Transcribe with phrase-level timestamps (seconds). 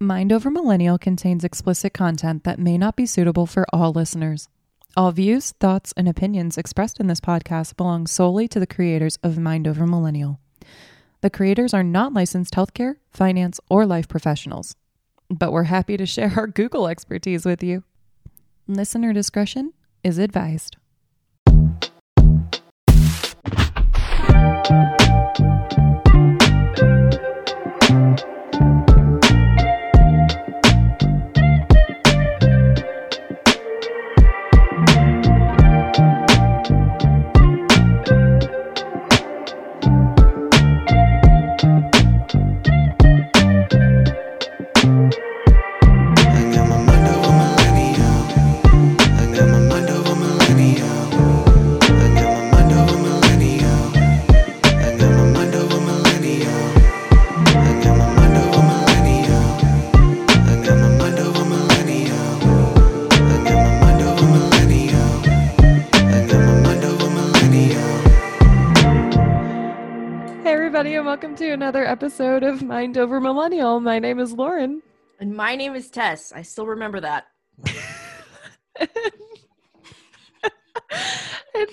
[0.00, 4.48] Mind Over Millennial contains explicit content that may not be suitable for all listeners.
[4.96, 9.38] All views, thoughts, and opinions expressed in this podcast belong solely to the creators of
[9.38, 10.40] Mind Over Millennial.
[11.20, 14.74] The creators are not licensed healthcare, finance, or life professionals,
[15.30, 17.84] but we're happy to share our Google expertise with you.
[18.66, 20.76] Listener discretion is advised.
[72.34, 73.78] Episode of Mind Over Millennial.
[73.78, 74.82] My name is Lauren.
[75.20, 76.32] And my name is Tess.
[76.32, 77.26] I still remember that.
[78.80, 78.88] and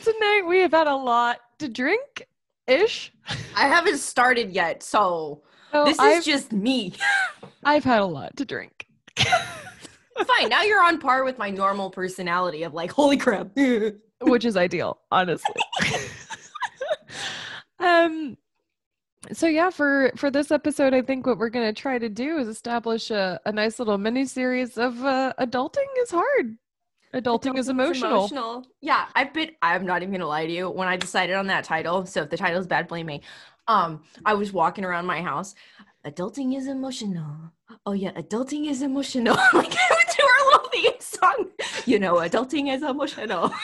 [0.03, 2.27] tonight we have had a lot to drink
[2.67, 3.11] ish.
[3.55, 5.41] I haven't started yet, so
[5.73, 6.93] this is I've, just me.
[7.63, 8.85] I've had a lot to drink.
[9.17, 10.49] Fine.
[10.49, 13.47] Now you're on par with my normal personality of like, holy crap.
[14.21, 15.55] which is ideal, honestly.
[17.79, 18.37] um
[19.33, 22.47] so yeah, for for this episode, I think what we're gonna try to do is
[22.47, 26.57] establish a, a nice little mini series of uh, adulting is hard.
[27.13, 28.65] Adulting, is Adulting's emotional.
[28.79, 29.51] Yeah, I've been.
[29.61, 30.69] I'm not even gonna lie to you.
[30.69, 33.21] When I decided on that title, so if the title is bad, blame me.
[33.67, 35.55] Um, I was walking around my house.
[36.05, 37.51] Adulting is emotional.
[37.85, 39.35] Oh yeah, adulting is emotional.
[39.53, 41.47] like I would do our little theme song.
[41.85, 43.51] You know, adulting is emotional.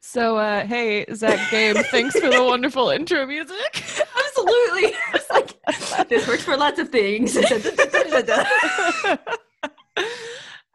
[0.00, 3.56] So uh hey, Zach Gabe, thanks for the wonderful intro music.
[4.26, 4.94] Absolutely.
[5.14, 7.36] It's like this works for lots of things.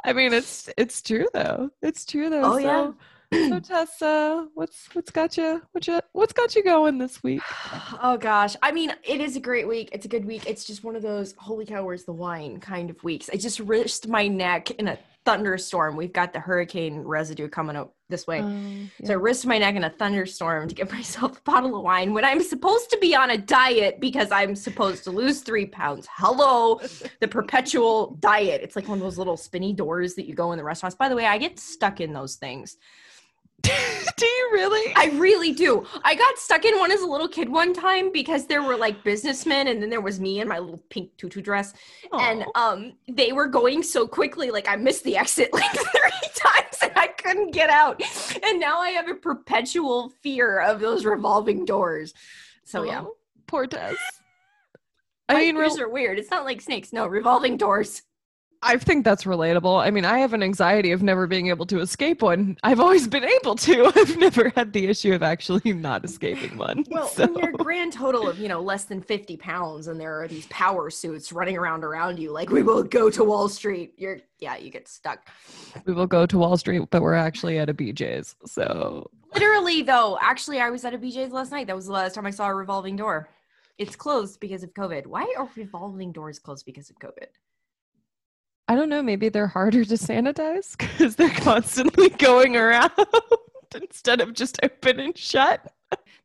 [0.04, 1.70] I mean it's it's true though.
[1.82, 2.54] It's true though.
[2.54, 2.92] Oh, yeah.
[3.34, 7.42] So, so Tessa, what's what's got you what you what's got you going this week?
[8.02, 8.56] oh gosh.
[8.62, 9.90] I mean, it is a great week.
[9.92, 10.48] It's a good week.
[10.48, 13.30] It's just one of those holy cow, where's the wine kind of weeks.
[13.34, 15.96] I just risked my neck in a thunderstorm.
[15.96, 18.40] We've got the hurricane residue coming up this way.
[18.40, 21.84] Um, So I risked my neck in a thunderstorm to get myself a bottle of
[21.84, 25.66] wine when I'm supposed to be on a diet because I'm supposed to lose three
[25.66, 26.08] pounds.
[26.16, 26.80] Hello,
[27.20, 28.62] the perpetual diet.
[28.62, 30.96] It's like one of those little spinny doors that you go in the restaurants.
[30.96, 32.78] By the way, I get stuck in those things.
[34.18, 34.94] Do you really?
[34.96, 35.86] I really do.
[36.04, 39.04] I got stuck in one as a little kid one time because there were like
[39.04, 41.74] businessmen and then there was me in my little pink tutu dress
[42.14, 46.78] and um they were going so quickly like I missed the exit like three times
[46.82, 48.02] and I couldn't get out.
[48.42, 52.14] And now I have a perpetual fear of those revolving doors.
[52.64, 53.02] So yeah.
[53.02, 53.16] Oh,
[53.48, 53.98] poor Tess.
[55.28, 56.20] I mean, real- are weird.
[56.20, 56.94] It's not like snakes.
[56.94, 58.04] No, revolving doors.
[58.66, 59.80] I think that's relatable.
[59.86, 62.58] I mean, I have an anxiety of never being able to escape one.
[62.64, 63.86] I've always been able to.
[63.96, 66.84] I've never had the issue of actually not escaping one.
[66.90, 70.22] Well, so- when you're grand total of, you know, less than 50 pounds and there
[70.22, 73.94] are these power suits running around around you, like we will go to Wall Street,
[73.98, 75.28] you're, yeah, you get stuck.
[75.86, 78.36] we will go to Wall Street, but we're actually at a BJ's.
[78.46, 81.68] So Literally, though, actually, I was at a BJ's last night.
[81.68, 83.30] That was the last time I saw a revolving door.
[83.78, 85.06] It's closed because of COVID.
[85.06, 87.28] Why are revolving doors closed because of COVID?
[88.68, 89.04] I don't know.
[89.04, 92.92] Maybe they're harder to sanitize because they're constantly going around
[93.76, 95.72] instead of just open and shut.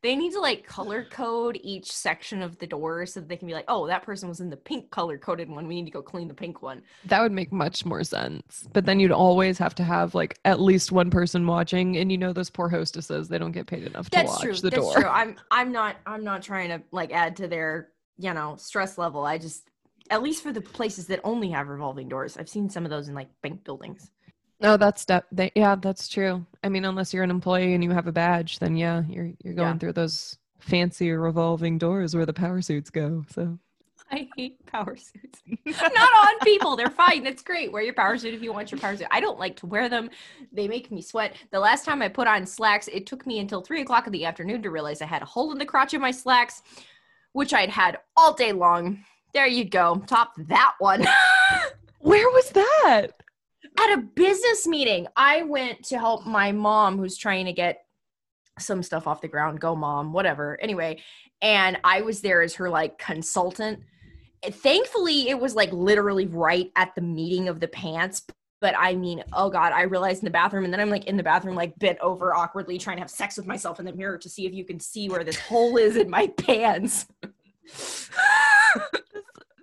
[0.03, 3.47] They need to like color code each section of the door so that they can
[3.47, 5.69] be like, oh, that person was in the pink color coded one.
[5.69, 6.83] We need to go clean the pink one.
[7.05, 8.67] That would make much more sense.
[8.73, 12.17] But then you'd always have to have like at least one person watching, and you
[12.17, 14.53] know those poor hostesses, they don't get paid enough to That's watch true.
[14.55, 14.95] the That's door.
[14.95, 15.05] true.
[15.11, 19.27] I'm I'm not I'm not trying to like add to their you know stress level.
[19.27, 19.70] I just
[20.11, 23.09] at least for the places that only have revolving doors, I've seen some of those
[23.09, 24.11] in like bank buildings.
[24.61, 26.45] No, that's de- they, yeah, that's true.
[26.63, 29.55] I mean, unless you're an employee and you have a badge, then yeah, you're you're
[29.55, 29.79] going Yeah.
[29.79, 33.25] through those fancy revolving doors where the power suits go.
[33.31, 33.59] So
[34.11, 35.41] I hate power suits.
[35.67, 36.77] Not on people.
[36.77, 37.23] They're fine.
[37.25, 37.73] That's great.
[37.73, 39.07] Wear your power suit if you want your power suit.
[39.11, 40.11] I don't like to wear them.
[40.53, 41.37] They make me sweat.
[41.53, 44.25] The last time I put on slacks, it took me until three o'clock in the
[44.27, 46.61] afternoon to realize I had a hole in the crotch of my slacks,
[47.33, 49.05] which I'd had all day long.
[49.33, 50.03] There you go.
[50.07, 51.07] Top that one.
[51.99, 53.09] where was that?
[53.79, 57.85] At a business meeting, I went to help my mom who's trying to get
[58.59, 59.61] some stuff off the ground.
[59.61, 60.59] Go, mom, whatever.
[60.61, 61.01] Anyway,
[61.43, 63.81] and I was there as her like consultant.
[64.51, 68.23] thankfully it was like literally right at the meeting of the pants
[68.61, 71.17] but i mean oh god i realized in the bathroom and then i'm like in
[71.17, 74.17] the bathroom like bent over awkwardly trying to have sex with myself in the mirror
[74.17, 77.07] to see if you can see where this hole is in my pants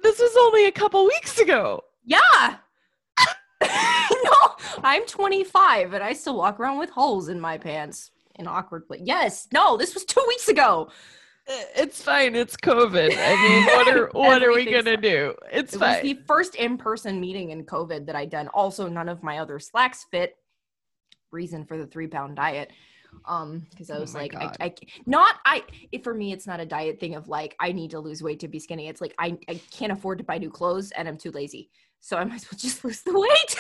[0.07, 1.83] This was only a couple weeks ago.
[2.06, 2.57] yeah
[3.62, 4.39] no
[4.83, 9.06] i'm 25 and i still walk around with holes in my pants in awkward places
[9.07, 10.89] yes no this was two weeks ago
[11.75, 12.36] It's fine.
[12.36, 13.12] It's COVID.
[13.18, 15.33] I mean, what are what are we gonna do?
[15.50, 16.04] It's it was fine.
[16.04, 18.50] the first in-person meeting in COVID that I'd done.
[18.50, 20.36] Also, none of my other slacks fit.
[21.31, 22.71] Reason for the three-pound diet.
[23.25, 24.74] Um, because I Oh was my like, I, I
[25.06, 25.64] not I.
[25.92, 28.40] It, for me, it's not a diet thing of like I need to lose weight
[28.42, 28.88] to be skinny.
[28.88, 31.69] It's like I I can't afford to buy new clothes and I'm too lazy,
[32.00, 33.58] so I might as well just lose the weight.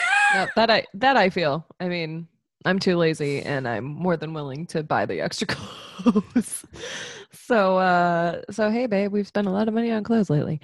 [0.55, 1.65] That I that I feel.
[1.79, 2.27] I mean,
[2.65, 6.65] I'm too lazy and I'm more than willing to buy the extra clothes.
[7.31, 10.59] so uh so hey babe, we've spent a lot of money on clothes lately.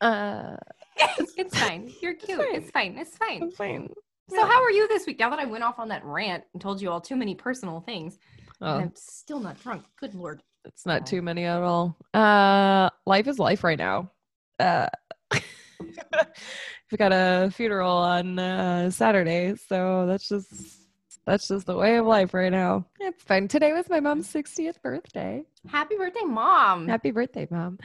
[0.00, 0.56] Uh
[1.36, 1.90] it's fine.
[2.00, 2.40] You're cute.
[2.52, 2.96] It's fine.
[2.98, 3.42] It's fine.
[3.42, 3.88] I'm fine.
[4.30, 5.18] So how are you this week?
[5.18, 7.80] Now that I went off on that rant and told you all too many personal
[7.80, 8.18] things,
[8.60, 9.84] Oh, I'm still not drunk.
[9.98, 10.42] Good lord.
[10.64, 11.96] it's not too many at all.
[12.14, 14.10] Uh life is life right now.
[14.58, 14.88] Uh
[15.32, 20.78] we got a funeral on uh Saturday, so that's just
[21.26, 22.86] that's just the way of life right now.
[23.00, 23.48] It's fine.
[23.48, 25.44] Today was my mom's 60th birthday.
[25.68, 26.88] Happy birthday, mom.
[26.88, 27.78] Happy birthday, mom.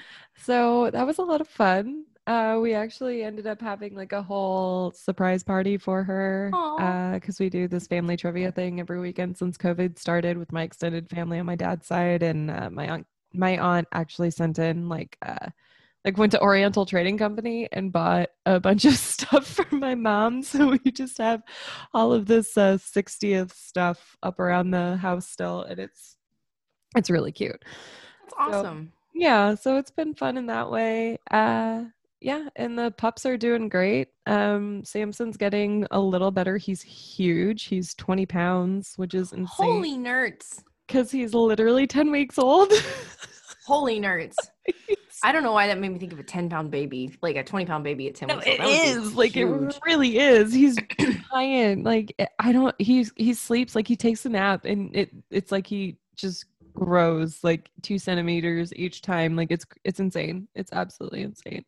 [0.44, 2.06] So that was a lot of fun.
[2.28, 6.52] Uh, we actually ended up having like a whole surprise party for her
[7.14, 11.10] because we do this family trivia thing every weekend since COVID started with my extended
[11.10, 15.18] family on my dad's side, and uh, my aunt my aunt actually sent in like
[15.22, 15.48] uh,
[16.04, 20.44] like went to Oriental Trading Company and bought a bunch of stuff for my mom.
[20.44, 21.44] So we just have
[21.94, 26.18] all of this uh, 60th stuff up around the house still, and it's
[26.96, 27.64] it's really cute
[28.24, 28.92] That's awesome.
[29.14, 31.84] yeah so it's been fun in that way uh
[32.22, 34.10] yeah and the pups are doing great.
[34.26, 36.58] Um samson's getting a little better.
[36.58, 37.66] He's huge.
[37.66, 39.48] He's 20 pounds which is insane.
[39.50, 40.64] Holy nerds.
[40.88, 42.72] because he's literally 10 weeks old.
[43.66, 44.36] Holy nerds.
[45.24, 47.44] I don't know why that made me think of a 10 pound baby, like a
[47.44, 48.56] 20 pound baby at 10 no, weeks old.
[48.56, 49.16] it That would be is.
[49.16, 49.74] Like huge.
[49.76, 50.54] it really is.
[50.54, 50.78] He's
[51.34, 51.84] giant.
[51.84, 53.76] Like i don't he's he sleeps.
[53.76, 56.46] Like he takes a nap and it it's like he just
[56.80, 61.66] grows like two centimeters each time like it's it's insane it's absolutely insane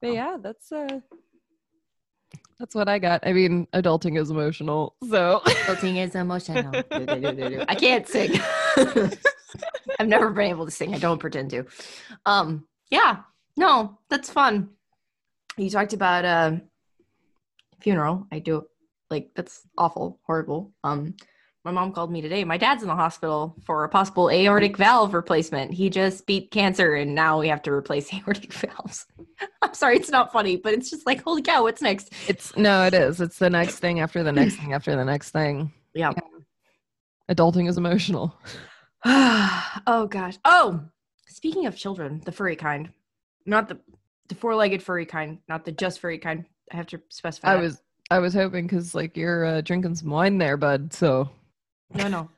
[0.00, 0.98] but yeah that's uh
[2.58, 6.72] that's what i got i mean adulting is emotional so Adulting is emotional.
[7.68, 8.40] I can't sing.
[9.98, 10.94] I've never been able to sing.
[10.94, 11.64] I don't pretend to.
[12.24, 13.18] Um, yeah,
[13.56, 14.70] no, that's fun.
[15.56, 16.52] You talked about uh
[17.80, 18.26] funeral.
[18.30, 18.66] I do
[19.10, 20.72] like that's awful, horrible.
[20.84, 21.14] Um
[21.66, 22.44] my mom called me today.
[22.44, 25.72] My dad's in the hospital for a possible aortic valve replacement.
[25.74, 29.04] He just beat cancer and now we have to replace aortic valves.
[29.60, 32.12] I'm sorry, it's not funny, but it's just like, holy cow, what's next?
[32.28, 35.30] it's no it is it's the next thing after the next thing after the next
[35.30, 36.12] thing Yeah.
[37.28, 38.32] adulting is emotional
[39.04, 40.38] oh gosh.
[40.44, 40.80] Oh,
[41.26, 42.90] speaking of children, the furry kind,
[43.44, 43.78] not the
[44.28, 46.44] the four-legged furry kind, not the just furry kind.
[46.72, 47.50] I have to specify.
[47.50, 47.60] i that.
[47.62, 51.28] was i was hoping because like you're uh, drinking some wine there bud so
[51.94, 52.28] no, no,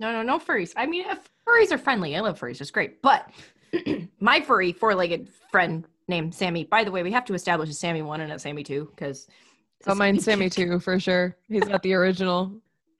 [0.00, 0.72] no, no, no furries.
[0.76, 2.16] I mean, if furries are friendly.
[2.16, 2.60] I love furries.
[2.60, 3.02] It's great.
[3.02, 3.30] But
[4.20, 6.64] my furry four-legged friend named Sammy.
[6.64, 9.26] By the way, we have to establish a Sammy one and a Sammy two because.
[9.86, 11.36] Oh, mine's Sammy two for sure.
[11.48, 12.52] He's not the original.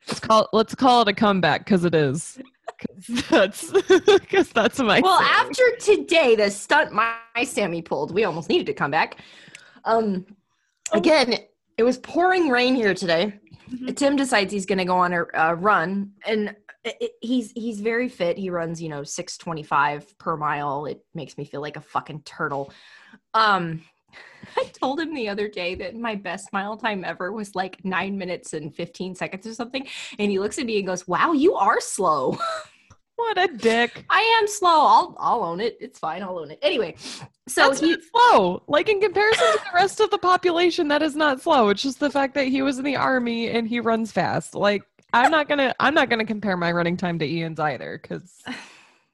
[0.06, 2.38] Let's call let's call it a comeback because it is.
[2.78, 3.70] 'Cause that's
[4.06, 5.00] because that's my.
[5.00, 9.16] Well, after today, the stunt my, my Sammy pulled, we almost needed to come back.
[9.84, 10.26] Um,
[10.92, 10.98] Oh.
[10.98, 11.34] again,
[11.78, 13.38] it was pouring rain here today.
[13.70, 13.96] Mhm.
[13.96, 16.54] Tim decides he's going to go on a, a run, and
[16.84, 18.36] it- he's he's very fit.
[18.36, 20.86] He runs, you know, six twenty five per mile.
[20.86, 22.72] It makes me feel like a fucking turtle.
[23.32, 23.82] Um,
[24.56, 28.18] I told him the other day that my best mile time ever was like nine
[28.18, 29.86] minutes and fifteen seconds or something,
[30.18, 32.36] and he looks at me and goes, "Wow, you are slow."
[33.16, 34.04] what a dick.
[34.10, 34.68] I am slow.
[34.70, 35.76] I'll I'll own it.
[35.80, 36.22] It's fine.
[36.22, 36.58] I'll own it.
[36.62, 36.96] Anyway,
[37.46, 38.62] so That's he slow.
[38.66, 41.68] Like in comparison to the rest of the population, that is not slow.
[41.68, 44.54] It's just the fact that he was in the army and he runs fast.
[44.54, 48.42] Like I'm not gonna I'm not gonna compare my running time to Ian's either because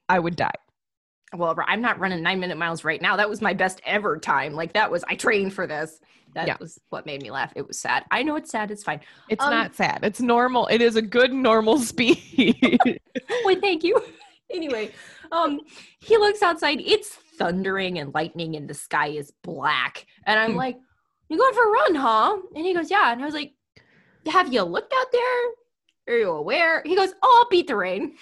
[0.08, 0.50] I would die.
[1.36, 3.16] well, I'm not running nine minute miles right now.
[3.16, 4.54] That was my best ever time.
[4.54, 6.00] Like that was I trained for this.
[6.34, 6.56] That Yeah.
[6.60, 7.52] was what made me laugh.
[7.56, 8.04] It was sad.
[8.10, 8.70] I know it's sad.
[8.70, 9.00] It's fine.
[9.28, 10.00] It's Um, not sad.
[10.02, 10.66] It's normal.
[10.68, 12.98] It is a good normal speed.
[13.44, 14.00] Wait, thank you.
[14.52, 14.90] anyway,
[15.32, 15.60] um,
[16.00, 16.80] he looks outside.
[16.80, 17.08] It's
[17.38, 20.06] thundering and lightning, and the sky is black.
[20.24, 20.58] And I'm Hmm.
[20.58, 20.76] like,
[21.28, 23.54] "You going for a run, huh?" And he goes, "Yeah." And I was like,
[24.26, 26.14] "Have you looked out there?
[26.14, 28.16] Are you aware?" He goes, "Oh, I'll beat the rain."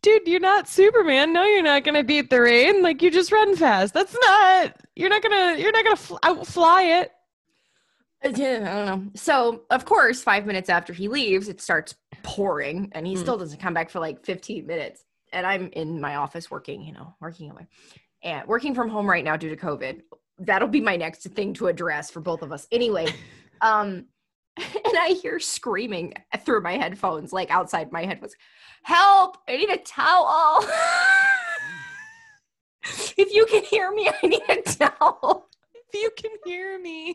[0.00, 1.32] dude, you're not Superman.
[1.32, 2.82] No, you're not gonna beat the rain.
[2.82, 3.92] Like you just run fast.
[3.92, 4.74] That's not.
[4.94, 7.12] you're not gonna you're not gonna fl- fly it.
[8.24, 9.10] Yeah, I don't know.
[9.14, 13.18] So, of course, five minutes after he leaves, it starts pouring, and he Mm.
[13.18, 15.04] still doesn't come back for like 15 minutes.
[15.32, 17.66] And I'm in my office working, you know, working away
[18.22, 20.02] and working from home right now due to COVID.
[20.38, 22.66] That'll be my next thing to address for both of us.
[22.72, 23.06] Anyway,
[23.60, 24.06] um,
[24.56, 28.34] and I hear screaming through my headphones, like outside my headphones,
[28.82, 29.36] help!
[29.48, 30.66] I need a towel.
[33.16, 35.48] if you can hear me, I need a towel.
[35.74, 37.14] If you can hear me.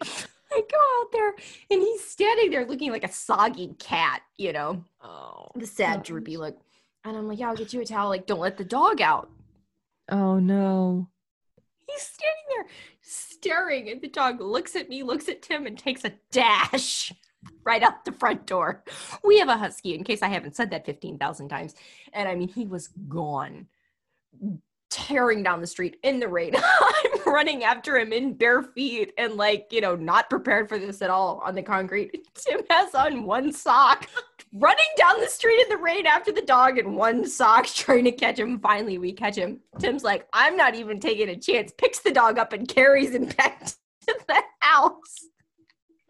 [0.52, 1.28] I go out there
[1.70, 5.48] and he's standing there looking like a soggy cat, you know, Oh.
[5.54, 6.58] the sad, droopy look.
[7.04, 8.08] And I'm like, yeah, I'll get you a towel.
[8.08, 9.30] Like, don't let the dog out.
[10.10, 11.08] Oh no.
[11.88, 12.66] He's standing there
[13.00, 17.12] staring, and the dog looks at me, looks at Tim, and takes a dash
[17.64, 18.82] right out the front door.
[19.22, 21.74] We have a husky, in case I haven't said that 15,000 times.
[22.12, 23.66] And I mean, he was gone,
[24.90, 26.54] tearing down the street in the rain.
[26.56, 31.02] I'm running after him in bare feet and, like, you know, not prepared for this
[31.02, 32.26] at all on the concrete.
[32.34, 34.08] Tim has on one sock.
[34.52, 38.12] Running down the street in the rain after the dog in one sock, trying to
[38.12, 38.58] catch him.
[38.60, 39.60] Finally, we catch him.
[39.78, 41.72] Tim's like, I'm not even taking a chance.
[41.76, 45.26] Picks the dog up and carries him back to the house.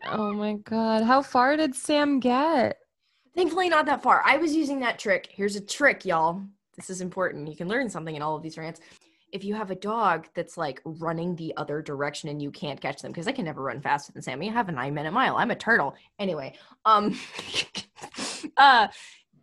[0.05, 1.03] Oh my god.
[1.03, 2.77] How far did Sam get?
[3.35, 4.23] Thankfully, not that far.
[4.25, 5.29] I was using that trick.
[5.33, 6.43] Here's a trick, y'all.
[6.77, 7.49] This is important.
[7.49, 8.81] You can learn something in all of these rants.
[9.33, 13.03] If you have a dog that's like running the other direction and you can't catch
[13.03, 14.49] them, because I can never run faster than Sammy.
[14.49, 15.37] I have a nine minute mile.
[15.37, 15.95] I'm a turtle.
[16.19, 16.55] Anyway,
[16.85, 17.19] um,
[18.57, 18.89] uh,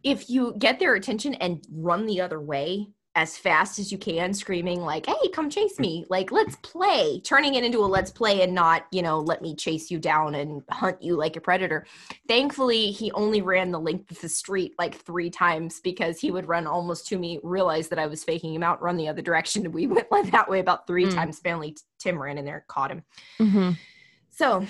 [0.03, 4.33] if you get their attention and run the other way as fast as you can,
[4.33, 8.41] screaming like, "Hey, come chase me!" Like, let's play, turning it into a let's play
[8.41, 11.85] and not, you know, let me chase you down and hunt you like a predator.
[12.27, 16.47] Thankfully, he only ran the length of the street like three times because he would
[16.47, 19.63] run almost to me, realize that I was faking him out, run the other direction,
[19.65, 21.13] and we went like that way about three Mm.
[21.13, 21.39] times.
[21.39, 23.03] Finally, Tim ran in there, caught him.
[23.39, 23.71] Mm-hmm.
[24.31, 24.65] So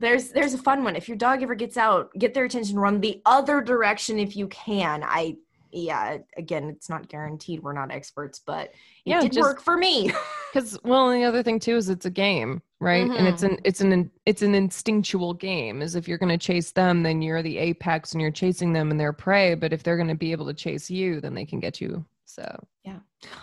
[0.00, 0.96] there's there's a fun one.
[0.96, 4.48] If your dog ever gets out, get their attention, run the other direction if you
[4.48, 5.04] can.
[5.04, 5.36] I
[5.72, 7.62] yeah, again, it's not guaranteed.
[7.62, 8.74] We're not experts, but it
[9.04, 10.12] Yeah, did just- work for me.
[10.52, 13.08] Because well, the other thing too is it's a game, right?
[13.08, 13.54] And it's mm-hmm.
[13.54, 15.80] an it's an it's an instinctual game.
[15.80, 18.90] Is if you're going to chase them, then you're the apex and you're chasing them
[18.90, 19.54] and they're prey.
[19.54, 22.04] But if they're going to be able to chase you, then they can get you.
[22.26, 22.44] So
[22.84, 22.98] yeah,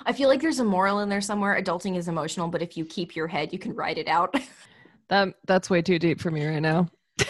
[0.06, 1.60] I feel like there's a moral in there somewhere.
[1.60, 4.36] Adulting is emotional, but if you keep your head, you can ride it out.
[5.10, 6.88] that that's way too deep for me right now.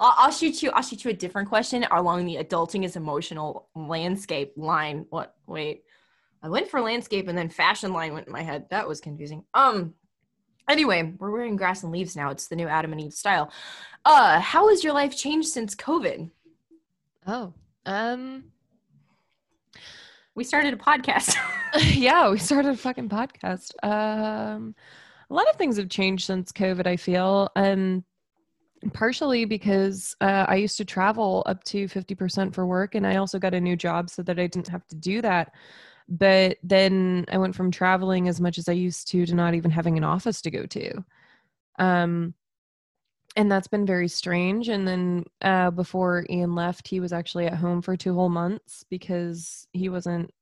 [0.00, 0.70] I'll, I'll shoot you.
[0.70, 5.06] I'll shoot you a different question along the adulting is emotional landscape line.
[5.10, 5.34] What?
[5.46, 5.84] Wait,
[6.42, 8.66] I went for landscape and then fashion line went in my head.
[8.70, 9.44] That was confusing.
[9.54, 9.94] Um.
[10.68, 12.30] Anyway, we're wearing grass and leaves now.
[12.30, 13.52] It's the new Adam and Eve style.
[14.06, 16.30] Uh, how has your life changed since COVID?
[17.26, 17.52] Oh,
[17.84, 18.44] um,
[20.34, 21.36] We started a podcast.
[21.94, 23.72] yeah, we started a fucking podcast.
[23.82, 24.74] Um,
[25.28, 26.86] a lot of things have changed since COVID.
[26.86, 28.04] I feel, um,
[28.92, 33.16] partially because uh, I used to travel up to fifty percent for work, and I
[33.16, 35.52] also got a new job so that I didn't have to do that.
[36.08, 39.70] But then I went from traveling as much as I used to to not even
[39.70, 41.04] having an office to go to.
[41.78, 42.34] Um,
[43.36, 44.68] and that's been very strange.
[44.68, 48.84] And then uh, before Ian left, he was actually at home for two whole months
[48.90, 50.32] because he wasn't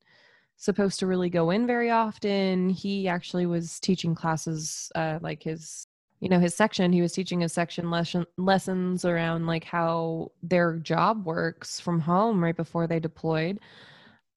[0.57, 2.69] supposed to really go in very often.
[2.69, 5.87] He actually was teaching classes, uh, like his,
[6.23, 6.93] you know, his section.
[6.93, 12.43] He was teaching his section lesson lessons around like how their job works from home
[12.43, 13.59] right before they deployed.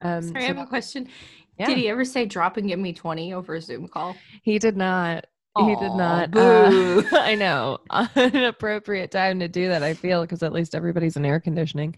[0.02, 1.08] Um, Sorry, I so have a question.
[1.56, 1.66] yeah.
[1.66, 4.16] Did he ever say drop and give me 20 over a Zoom call?
[4.42, 5.26] he did not.
[5.56, 6.36] he did not.
[6.36, 7.78] Uh, I know.
[7.90, 11.94] An appropriate time to do that, I feel, because at least everybody's in air conditioning.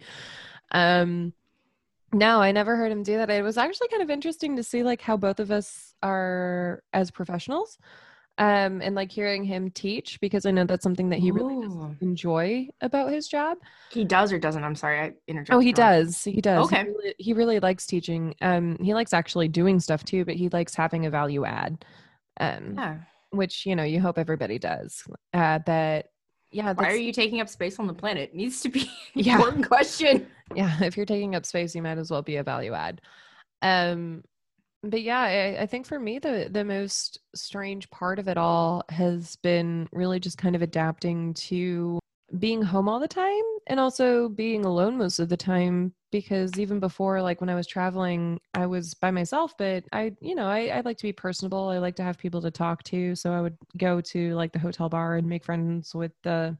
[0.70, 1.32] Um,
[2.12, 3.30] no, I never heard him do that.
[3.30, 7.10] It was actually kind of interesting to see like how both of us are as
[7.10, 7.78] professionals.
[8.38, 11.74] Um, and like hearing him teach because I know that's something that he really does
[11.74, 11.96] Ooh.
[12.00, 13.58] enjoy about his job.
[13.90, 14.62] He does or doesn't?
[14.62, 15.54] I'm sorry, I interrupted.
[15.56, 16.22] Oh, he does.
[16.22, 16.66] He does.
[16.66, 16.84] Okay.
[16.84, 18.36] He really, he really likes teaching.
[18.40, 21.84] Um, he likes actually doing stuff too, but he likes having a value add.
[22.38, 22.98] Um, Yeah.
[23.30, 25.02] which you know you hope everybody does.
[25.34, 26.06] Uh, but
[26.52, 28.34] yeah, Why are you taking up space on the planet?
[28.34, 29.34] Needs to be Yeah.
[29.34, 30.28] important question.
[30.54, 30.80] yeah.
[30.82, 33.00] If you're taking up space, you might as well be a value add.
[33.62, 34.22] Um,
[34.82, 38.84] but yeah, I, I think for me the the most strange part of it all
[38.88, 41.98] has been really just kind of adapting to
[42.38, 46.78] being home all the time and also being alone most of the time because even
[46.78, 50.66] before like when i was traveling i was by myself but i you know I,
[50.66, 53.40] I like to be personable i like to have people to talk to so i
[53.40, 56.56] would go to like the hotel bar and make friends with the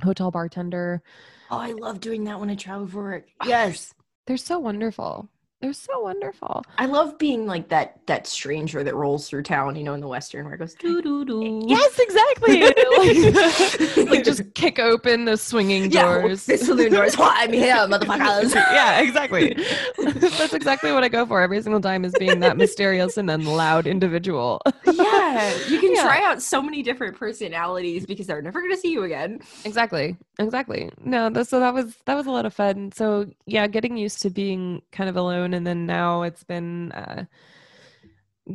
[0.00, 1.02] hotel bartender
[1.50, 3.26] Oh, I love doing that when I travel for work.
[3.40, 3.92] Ah, yes.
[4.28, 5.28] they're so wonderful
[5.60, 6.64] They're so wonderful.
[6.78, 10.08] I love being like that that stranger that rolls through town, you know, in the
[10.08, 11.64] western where it goes doo doo doo.
[11.68, 12.62] Yes, exactly.
[12.62, 16.46] like, like just kick open the swinging Yeah, doors.
[16.46, 17.14] the saloon doors.
[17.18, 18.54] I'm here, motherfuckers.
[18.54, 19.54] yeah, exactly.
[20.02, 23.44] That's exactly what I go for every single time is being that mysterious and then
[23.44, 24.62] loud individual.
[24.86, 26.02] yeah, you can Yeah.
[26.04, 29.40] try out so many different personalities because they're never going to see you again.
[29.66, 30.16] exactly.
[30.40, 30.90] Exactly.
[31.04, 32.92] No, that, so that was that was a lot of fun.
[32.92, 37.26] So yeah, getting used to being kind of alone and then now it's been uh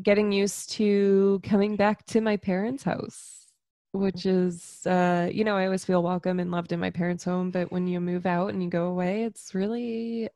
[0.01, 3.47] getting used to coming back to my parents' house,
[3.93, 7.51] which is uh you know, I always feel welcome and loved in my parents' home,
[7.51, 10.29] but when you move out and you go away, it's really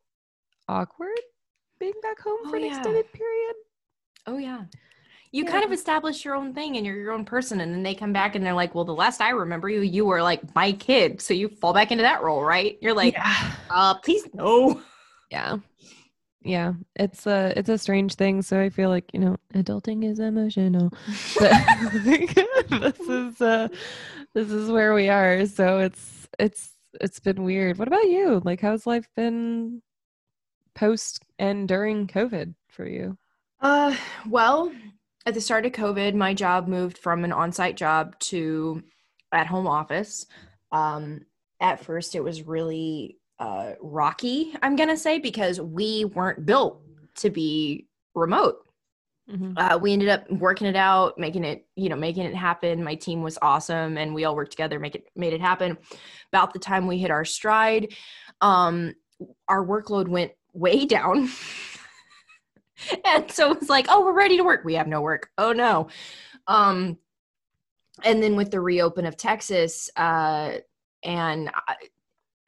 [0.67, 1.19] awkward
[1.79, 2.67] being back home Oh, for an yeah.
[2.69, 3.55] extended period.
[4.27, 4.65] Oh yeah.
[5.31, 5.51] You Yeah.
[5.51, 8.13] kind of establish your own thing and you're your own person and then they come
[8.13, 11.21] back and they're like, "Well, the last I remember you, you were like my kid."
[11.21, 12.77] So you fall back into that role, right?
[12.81, 13.51] You're like, yeah.
[13.69, 14.81] "Uh, please no."
[15.31, 15.57] yeah
[16.41, 20.19] yeah it's a it's a strange thing so i feel like you know adulting is
[20.19, 20.89] emotional
[21.39, 21.51] but
[22.69, 23.67] this is uh
[24.33, 26.71] this is where we are so it's it's
[27.01, 29.81] it's been weird what about you like how's life been
[30.75, 33.17] post and during covid for you
[33.61, 33.93] Uh,
[34.27, 34.71] well,
[35.29, 38.83] at the start of COVID, my job moved from an on-site job to
[39.31, 40.25] at-home office.
[40.71, 41.21] Um,
[41.61, 44.55] at first, it was really uh, rocky.
[44.63, 46.81] I'm gonna say because we weren't built
[47.17, 48.57] to be remote.
[49.57, 52.83] Uh, we ended up working it out, making it, you know, making it happen.
[52.83, 55.77] My team was awesome, and we all worked together, make it, made it happen.
[56.33, 57.93] About the time we hit our stride,
[58.41, 58.95] um,
[59.47, 61.29] our workload went way down.
[63.05, 64.63] and so it's like, oh, we're ready to work.
[64.63, 65.29] We have no work.
[65.37, 65.87] Oh no.
[66.47, 66.97] Um,
[68.03, 70.53] and then with the reopen of Texas, uh,
[71.03, 71.49] and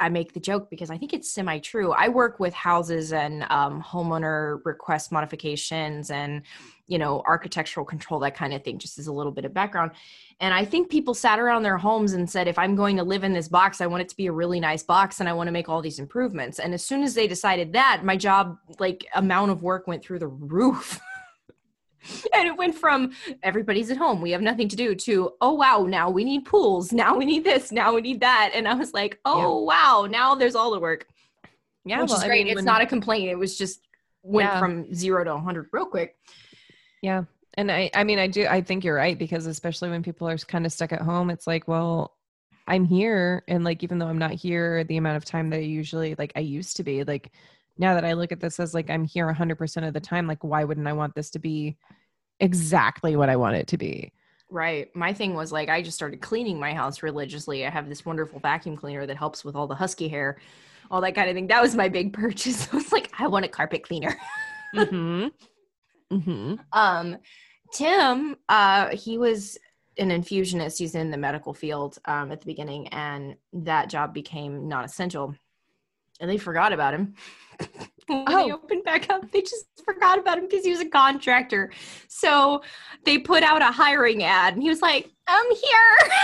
[0.01, 1.91] I make the joke because I think it's semi true.
[1.91, 6.41] I work with houses and um, homeowner request modifications and,
[6.87, 9.91] you know, architectural control, that kind of thing, just as a little bit of background.
[10.39, 13.23] And I think people sat around their homes and said, if I'm going to live
[13.23, 15.47] in this box, I want it to be a really nice box and I want
[15.47, 16.57] to make all these improvements.
[16.57, 20.19] And as soon as they decided that, my job, like, amount of work went through
[20.19, 20.99] the roof.
[22.33, 23.11] and it went from
[23.43, 26.91] everybody's at home, we have nothing to do, to, oh, wow, now we need pools.
[26.91, 27.71] Now we need this.
[27.71, 28.51] Now we need that.
[28.53, 31.07] And I was like, oh, wow, now there's all the work.
[31.85, 32.43] yeah Which well, is I great.
[32.45, 33.29] mean, it's when- not a complaint.
[33.29, 33.87] It was just
[34.23, 34.59] went Yeah.
[34.59, 36.15] from zero to 100 real quick.
[37.01, 37.23] Yeah.
[37.55, 40.37] And I I mean I do I think you're right because especially when people are
[40.37, 42.15] kind of stuck at home it's like well
[42.65, 45.63] I'm here and like even though I'm not here the amount of time that I
[45.63, 47.31] usually like I used to be like
[47.77, 50.43] now that I look at this as like I'm here 100% of the time like
[50.43, 51.77] why wouldn't I want this to be
[52.39, 54.11] exactly what I want it to be?
[54.49, 54.93] Right.
[54.95, 57.65] My thing was like I just started cleaning my house religiously.
[57.65, 60.39] I have this wonderful vacuum cleaner that helps with all the husky hair,
[60.89, 61.47] all that kind of thing.
[61.47, 62.67] That was my big purchase.
[62.71, 64.17] I was like, I want a carpet cleaner.
[64.75, 65.31] Mhm.
[66.11, 66.59] Mhm.
[66.73, 67.17] Um,
[67.73, 69.57] Tim, uh, he was
[69.97, 70.77] an infusionist.
[70.77, 75.35] He's in the medical field um, at the beginning, and that job became non essential.
[76.21, 77.15] And they forgot about him.
[78.07, 78.51] when they Oh.
[78.53, 81.71] opened back up, they just forgot about him because he was a contractor.
[82.07, 82.61] So
[83.03, 86.11] they put out a hiring ad, and he was like, I'm here.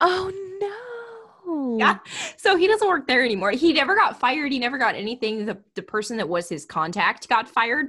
[0.00, 1.76] Oh no.
[1.76, 1.98] Yeah.
[2.36, 3.50] So he doesn't work there anymore.
[3.50, 4.52] He never got fired.
[4.52, 5.44] He never got anything.
[5.44, 7.88] The, the person that was his contact got fired.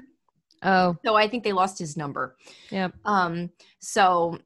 [0.61, 2.35] Oh, So I think they lost his number.
[2.69, 2.93] Yep.
[3.05, 4.37] Um, so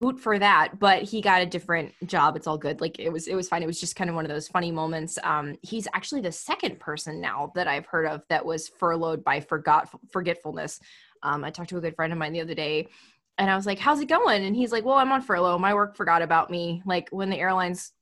[0.00, 2.36] hoot for that, but he got a different job.
[2.36, 2.80] It's all good.
[2.80, 3.62] Like it was, it was fine.
[3.62, 5.18] It was just kind of one of those funny moments.
[5.24, 9.40] Um, he's actually the second person now that I've heard of that was furloughed by
[9.40, 10.80] forgot forgetfulness.
[11.22, 12.88] Um, I talked to a good friend of mine the other day
[13.38, 14.44] and I was like, how's it going?
[14.44, 15.58] And he's like, well, I'm on furlough.
[15.58, 16.82] My work forgot about me.
[16.84, 17.92] Like when the airlines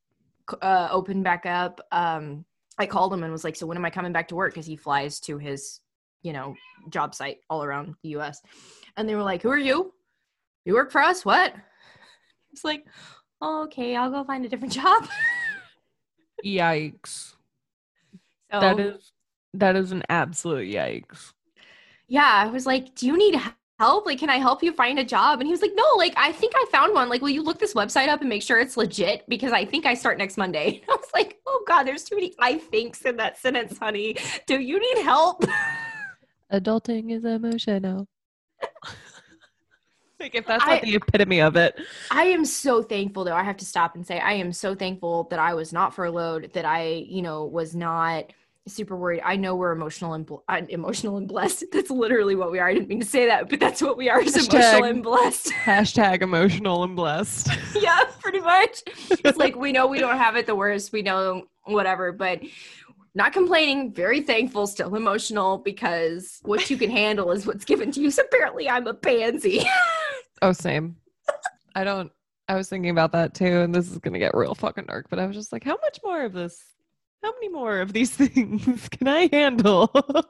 [0.62, 2.44] uh, opened back up, um,
[2.78, 4.54] I called him and was like, so when am I coming back to work?
[4.54, 5.80] Cause he flies to his,
[6.26, 6.56] you know,
[6.90, 8.42] job site all around the US.
[8.96, 9.94] And they were like, Who are you?
[10.64, 11.24] You work for us?
[11.24, 11.54] What?
[12.52, 12.84] It's like,
[13.40, 15.06] oh, okay, I'll go find a different job.
[16.44, 17.34] yikes.
[18.50, 19.12] so That is
[19.54, 21.32] that is an absolute yikes.
[22.08, 23.40] yeah, I was like, Do you need
[23.78, 24.04] help?
[24.04, 25.38] Like, can I help you find a job?
[25.38, 27.08] And he was like, No, like I think I found one.
[27.08, 29.22] Like, will you look this website up and make sure it's legit?
[29.28, 30.82] Because I think I start next Monday.
[30.88, 34.16] I was like, Oh god, there's too many I thinks in that sentence, honey.
[34.48, 35.44] Do you need help?
[36.52, 38.06] Adulting is emotional.
[40.20, 41.78] like if that's I- the epitome of it.
[42.10, 43.34] I am so thankful though.
[43.34, 46.52] I have to stop and say I am so thankful that I was not furloughed,
[46.54, 48.32] that I, you know, was not
[48.68, 49.22] super worried.
[49.24, 51.64] I know we're emotional and bl- emotional and blessed.
[51.72, 52.68] That's literally what we are.
[52.68, 55.52] I didn't mean to say that, but that's what we are is emotional and blessed.
[55.52, 57.48] Hashtag emotional and blessed.
[57.76, 58.82] yeah, pretty much.
[59.24, 60.92] It's like we know we don't have it the worst.
[60.92, 62.40] We know whatever, but
[63.16, 68.00] not complaining, very thankful, still emotional because what you can handle is what's given to
[68.00, 68.10] you.
[68.10, 69.64] So apparently, I'm a pansy.
[70.42, 70.96] Oh, same.
[71.74, 72.12] I don't.
[72.46, 75.06] I was thinking about that too, and this is gonna get real fucking dark.
[75.08, 76.62] But I was just like, how much more of this?
[77.22, 79.90] How many more of these things can I handle?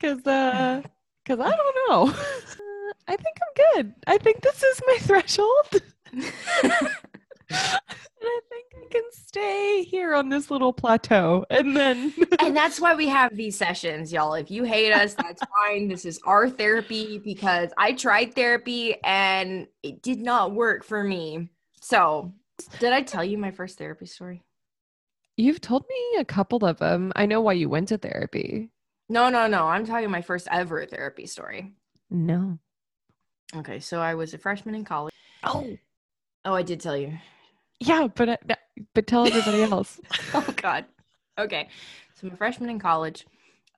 [0.00, 0.82] Because, uh,
[1.24, 2.10] because I don't know.
[2.10, 3.94] Uh, I think I'm good.
[4.08, 5.82] I think this is my threshold.
[7.50, 7.80] and
[8.22, 12.94] I think I can stay here on this little plateau, and then and that's why
[12.94, 14.34] we have these sessions, y'all.
[14.34, 15.88] If you hate us, that's fine.
[15.88, 21.48] This is our therapy because I tried therapy and it did not work for me.
[21.80, 22.32] So,
[22.80, 24.42] did I tell you my first therapy story?
[25.40, 27.12] you've told me a couple of them.
[27.14, 28.70] I know why you went to therapy.
[29.08, 29.66] No, no, no.
[29.68, 31.74] I'm talking my first ever therapy story.
[32.10, 32.58] No.
[33.54, 35.14] Okay, so I was a freshman in college.
[35.44, 35.78] Oh,
[36.44, 37.18] Oh, I did tell you.
[37.80, 38.36] Yeah, but uh,
[38.94, 40.00] but tell everybody else.
[40.34, 40.84] oh God.
[41.38, 41.68] Okay.
[42.14, 43.26] So I'm a freshman in college.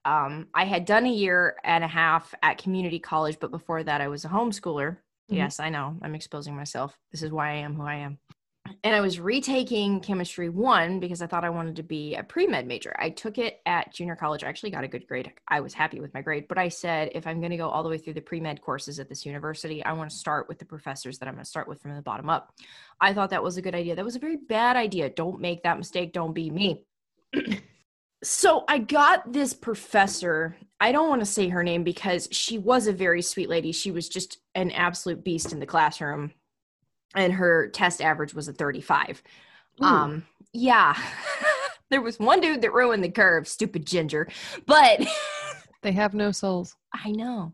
[0.03, 4.01] Um, I had done a year and a half at community college, but before that
[4.01, 4.97] I was a homeschooler.
[5.31, 5.37] Mhm.
[5.37, 5.97] Yes, I know.
[6.01, 6.97] I'm exposing myself.
[7.11, 8.17] This is why I am who I am.
[8.83, 12.65] And I was retaking chemistry one because I thought I wanted to be a pre-med
[12.65, 12.95] major.
[12.97, 14.43] I took it at junior college.
[14.43, 15.31] I actually got a good grade.
[15.47, 17.83] I was happy with my grade, but I said if I'm going to go all
[17.83, 20.65] the way through the pre-med courses at this university, I want to start with the
[20.65, 22.53] professors that I'm going to start with from the bottom up.
[22.99, 23.95] I thought that was a good idea.
[23.95, 25.09] That was a very bad idea.
[25.09, 26.11] Don't make that mistake.
[26.11, 26.85] Don't be me.
[28.23, 30.55] so I got this professor.
[30.79, 33.71] I don't want to say her name because she was a very sweet lady.
[33.71, 36.33] She was just an absolute beast in the classroom.
[37.15, 39.21] And her test average was a 35.
[39.81, 39.85] Ooh.
[39.85, 40.97] Um, yeah.
[41.89, 44.27] there was one dude that ruined the curve, stupid ginger.
[44.65, 45.05] But
[45.81, 46.75] They have no souls.
[46.93, 47.53] I know.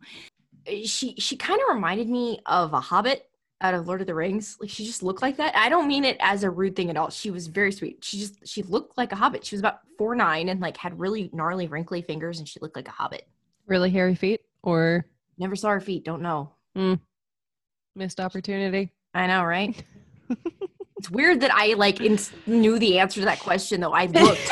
[0.84, 3.30] She she kind of reminded me of a hobbit
[3.62, 4.58] out of Lord of the Rings.
[4.60, 5.56] Like she just looked like that.
[5.56, 7.10] I don't mean it as a rude thing at all.
[7.10, 8.04] She was very sweet.
[8.04, 9.46] She just she looked like a hobbit.
[9.46, 12.76] She was about four nine and like had really gnarly, wrinkly fingers, and she looked
[12.76, 13.28] like a hobbit.
[13.66, 15.06] Really hairy feet or
[15.38, 16.04] Never saw her feet.
[16.04, 16.52] Don't know.
[17.96, 18.92] missed opportunity.
[19.18, 19.84] I know, right?
[20.98, 23.94] it's weird that I like ins- knew the answer to that question though.
[23.94, 24.48] I looked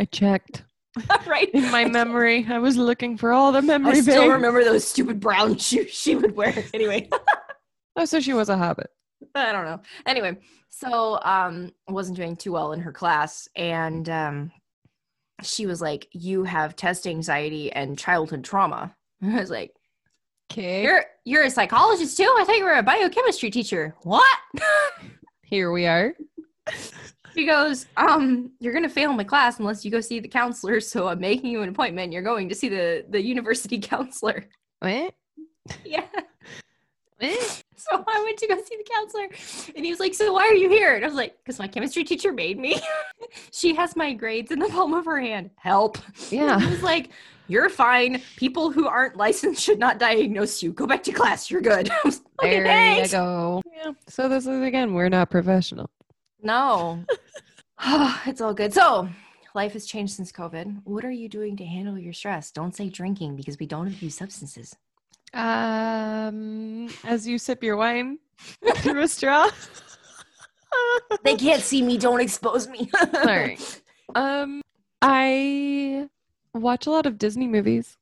[0.00, 0.64] I checked
[1.26, 2.44] right in my memory.
[2.48, 3.98] I was looking for all the memory.
[3.98, 4.32] I still banks.
[4.32, 6.64] remember those stupid brown shoes she would wear.
[6.74, 7.08] Anyway.
[7.96, 8.90] Oh, so she was a hobbit.
[9.34, 9.80] I don't know.
[10.06, 10.38] Anyway,
[10.70, 14.50] so um I wasn't doing too well in her class and um
[15.42, 18.94] she was like, You have test anxiety and childhood trauma.
[19.22, 19.72] I was like,
[20.50, 20.82] Okay.
[20.82, 22.34] You're you're a psychologist too?
[22.38, 23.94] I thought you were a biochemistry teacher.
[24.02, 24.38] What?
[25.42, 26.12] Here we are.
[27.34, 30.80] she goes, um, you're gonna fail my class unless you go see the counselor.
[30.80, 32.12] So I'm making you an appointment.
[32.12, 34.44] You're going to see the the university counselor.
[34.80, 35.14] What?
[35.84, 36.06] Yeah.
[37.18, 37.64] What?
[37.80, 39.28] So I went to go see the counselor,
[39.74, 41.66] and he was like, "So why are you here?" And I was like, "Because my
[41.66, 42.78] chemistry teacher made me.
[43.52, 45.48] she has my grades in the palm of her hand.
[45.56, 45.96] Help."
[46.30, 46.60] Yeah.
[46.60, 47.08] he was like,
[47.50, 48.22] "You're fine.
[48.36, 50.72] People who aren't licensed should not diagnose you.
[50.72, 51.50] Go back to class.
[51.50, 53.62] You're good." I was like, There "Thanks." you go.
[53.76, 53.92] Yeah.
[54.08, 55.90] So this is again, we're not professional.
[56.42, 57.04] No,
[58.26, 58.72] it's all good.
[58.72, 59.08] So.
[59.52, 60.82] Life has changed since COVID.
[60.84, 62.52] What are you doing to handle your stress?
[62.52, 64.76] Don't say drinking because we don't abuse substances.
[65.34, 68.20] Um, as you sip your wine
[68.76, 69.50] through a straw.
[71.24, 71.98] They can't see me.
[71.98, 72.88] Don't expose me.
[73.12, 73.58] Sorry.
[74.14, 74.62] Um,
[75.02, 76.08] I
[76.54, 77.96] watch a lot of Disney movies.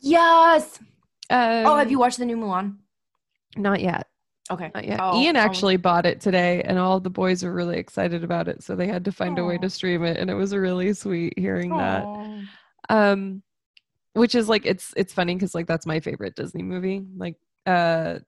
[0.00, 0.78] Yes.
[1.30, 2.76] Um, Oh, have you watched the new Mulan?
[3.56, 4.06] Not yet.
[4.50, 4.70] Okay.
[4.74, 5.00] Not yet.
[5.02, 5.40] Oh, Ian oh.
[5.40, 8.62] actually bought it today, and all the boys were really excited about it.
[8.62, 11.36] So they had to find a way to stream it, and it was really sweet
[11.36, 12.04] hearing that.
[12.88, 13.42] Um,
[14.12, 17.04] which is like it's it's funny because like that's my favorite Disney movie.
[17.16, 17.36] Like,
[17.66, 18.20] uh,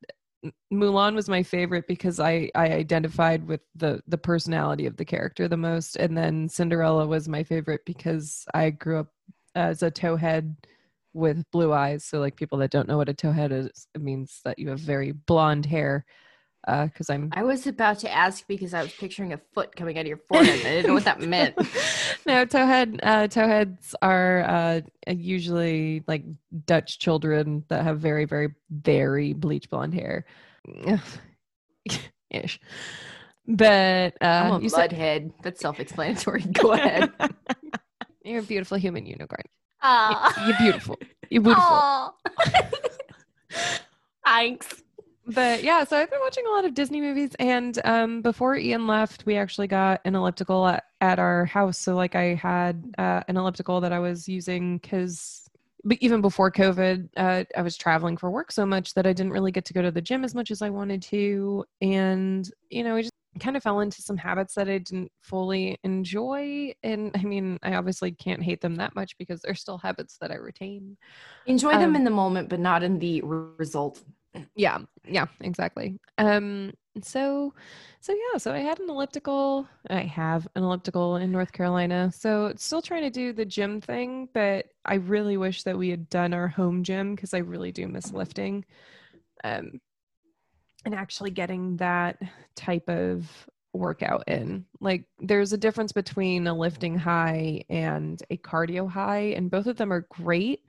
[0.73, 5.47] Mulan was my favorite because I I identified with the the personality of the character
[5.47, 9.09] the most, and then Cinderella was my favorite because I grew up
[9.55, 10.57] as a towhead
[11.13, 12.05] with blue eyes.
[12.05, 14.81] So like people that don't know what a towhead is, it means that you have
[14.81, 16.05] very blonde hair.
[16.67, 20.03] Because I'm I was about to ask because I was picturing a foot coming out
[20.03, 20.61] of your forehead.
[20.67, 21.57] I didn't know what that meant.
[22.27, 24.81] no, towhead uh, towheads are uh,
[25.11, 26.25] usually like
[26.67, 30.27] Dutch children that have very, very, very bleach blonde hair.
[32.31, 32.61] Ish.
[33.47, 35.33] But uh, I'm a you said mudhead.
[35.43, 36.43] That's self-explanatory.
[36.53, 37.11] Go ahead.
[38.29, 39.45] You're a beautiful human unicorn.
[39.83, 40.47] Aw.
[40.47, 40.99] You're beautiful.
[41.31, 42.14] You're beautiful.
[44.25, 44.83] Thanks.
[45.27, 48.87] But yeah, so I've been watching a lot of Disney movies, and um, before Ian
[48.87, 51.77] left, we actually got an elliptical at, at our house.
[51.77, 55.51] So like I had uh, an elliptical that I was using because,
[55.85, 59.33] but even before COVID, uh, I was traveling for work so much that I didn't
[59.33, 62.83] really get to go to the gym as much as I wanted to, and you
[62.83, 66.73] know, I just kind of fell into some habits that I didn't fully enjoy.
[66.83, 70.31] And I mean, I obviously can't hate them that much because they're still habits that
[70.31, 70.97] I retain.
[71.47, 74.03] Enjoy them Um, in the moment, but not in the re- result.
[74.57, 76.01] Yeah, yeah, exactly.
[76.19, 77.55] Um, so,
[78.01, 79.69] so yeah, so I had an elliptical.
[79.88, 82.11] I have an elliptical in North Carolina.
[82.12, 86.11] So still trying to do the gym thing, but I really wish that we had
[86.11, 88.64] done our home gym because I really do miss lifting.
[89.45, 89.81] Um,
[90.88, 92.18] and actually getting that
[92.57, 94.64] type of workout in.
[94.81, 99.77] Like there's a difference between a lifting high and a cardio high, and both of
[99.77, 100.64] them are great.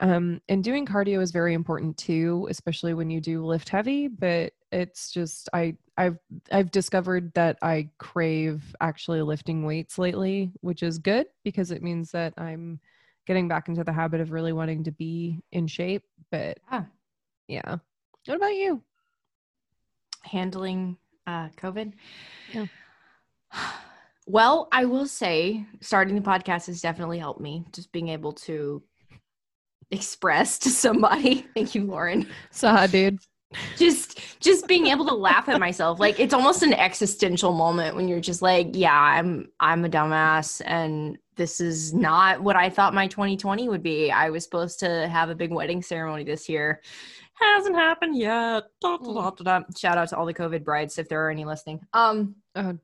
[0.00, 4.08] Um, and doing cardio is very important too, especially when you do lift heavy.
[4.08, 6.18] But it's just I I've
[6.50, 12.10] I've discovered that I crave actually lifting weights lately, which is good because it means
[12.10, 12.80] that I'm
[13.28, 16.02] getting back into the habit of really wanting to be in shape.
[16.32, 16.84] But Yeah.
[17.46, 17.76] yeah.
[18.26, 18.82] What about you?
[20.24, 21.92] Handling uh, COVID.
[22.52, 22.66] Yeah.
[24.24, 27.64] Well, I will say starting the podcast has definitely helped me.
[27.72, 28.80] Just being able to
[29.90, 31.44] express to somebody.
[31.54, 32.28] Thank you, Lauren.
[32.52, 33.18] Saw, dude.
[33.76, 36.00] Just just being able to laugh at myself.
[36.00, 40.60] Like it's almost an existential moment when you're just like, yeah, I'm I'm a dumbass
[40.64, 44.10] and this is not what I thought my 2020 would be.
[44.10, 46.82] I was supposed to have a big wedding ceremony this year.
[47.34, 48.64] Hasn't happened yet.
[48.80, 49.60] Da, da, da, da.
[49.76, 51.80] Shout out to all the COVID brides if there are any listening.
[51.92, 52.74] Um Uh,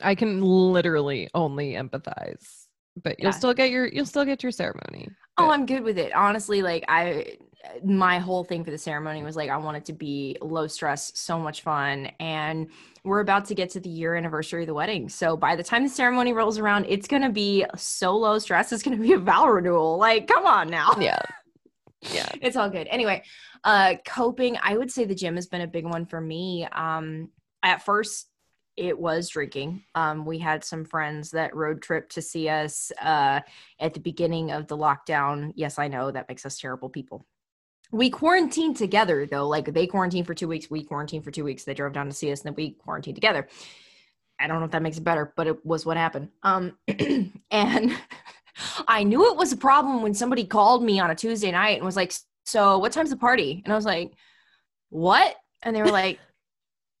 [0.00, 2.66] I can literally only empathize,
[3.02, 3.36] but you'll Yeah.
[3.38, 5.08] still get your you'll still get your ceremony.
[5.36, 6.12] Oh, I'm good with it.
[6.14, 7.36] Honestly, like I
[7.84, 11.12] my whole thing for the ceremony was like I want it to be low stress,
[11.14, 12.10] so much fun.
[12.20, 12.68] And
[13.04, 15.08] we're about to get to the year anniversary of the wedding.
[15.08, 18.82] So by the time the ceremony rolls around, it's gonna be so low stress, it's
[18.82, 19.98] gonna be a vow renewal.
[19.98, 20.94] Like, come on now.
[21.00, 21.22] yeah,
[22.12, 22.28] yeah.
[22.40, 22.86] It's all good.
[22.88, 23.22] Anyway,
[23.64, 26.66] uh coping, I would say the gym has been a big one for me.
[26.72, 27.30] Um
[27.62, 28.28] at first
[28.78, 29.82] it was drinking.
[29.96, 33.40] Um, we had some friends that road trip to see us uh,
[33.80, 35.52] at the beginning of the lockdown.
[35.56, 37.26] Yes, I know that makes us terrible people.
[37.90, 39.48] We quarantined together though.
[39.48, 41.64] Like they quarantined for two weeks, we quarantined for two weeks.
[41.64, 43.48] They drove down to see us, and then we quarantined together.
[44.38, 46.28] I don't know if that makes it better, but it was what happened.
[46.42, 46.78] Um,
[47.50, 47.96] and
[48.88, 51.84] I knew it was a problem when somebody called me on a Tuesday night and
[51.84, 52.12] was like,
[52.44, 54.12] "So, what time's the party?" And I was like,
[54.90, 56.18] "What?" And they were like,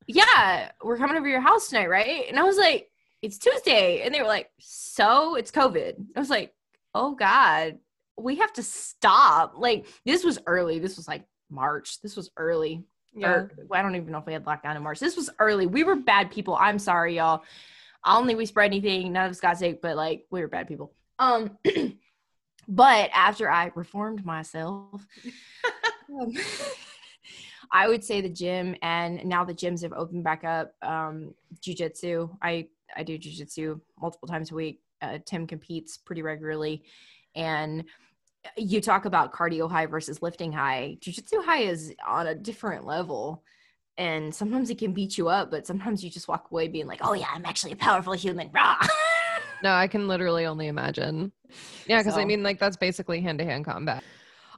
[0.06, 2.90] "Yeah, we're coming over to your house tonight, right?" And I was like,
[3.22, 6.54] "It's Tuesday," and they were like, "So, it's COVID." I was like,
[6.94, 7.78] "Oh God,
[8.18, 10.78] we have to stop." Like this was early.
[10.78, 12.00] This was like March.
[12.00, 12.84] This was early.
[13.14, 13.30] Yeah.
[13.30, 15.00] Or I don't even know if we had lockdown in March.
[15.00, 15.66] This was early.
[15.66, 16.56] We were bad people.
[16.58, 17.42] I'm sorry, y'all.
[18.04, 19.12] I don't think we spread anything.
[19.12, 20.92] None of us got sick, but like we were bad people.
[21.18, 21.58] Um,
[22.68, 25.04] but after I reformed myself,
[26.20, 26.32] um,
[27.72, 30.72] I would say the gym, and now the gyms have opened back up.
[30.82, 32.36] Um, jujitsu.
[32.40, 34.80] I I do jujitsu multiple times a week.
[35.02, 36.84] Uh, Tim competes pretty regularly,
[37.34, 37.84] and
[38.56, 40.96] you talk about cardio high versus lifting high.
[41.00, 43.42] Jiu-jitsu high is on a different level.
[43.96, 47.00] And sometimes it can beat you up, but sometimes you just walk away being like,
[47.02, 48.48] oh yeah, I'm actually a powerful human.
[48.54, 48.76] Rah!
[49.62, 51.32] No, I can literally only imagine.
[51.86, 54.04] Yeah, because I mean, like that's basically hand to hand combat.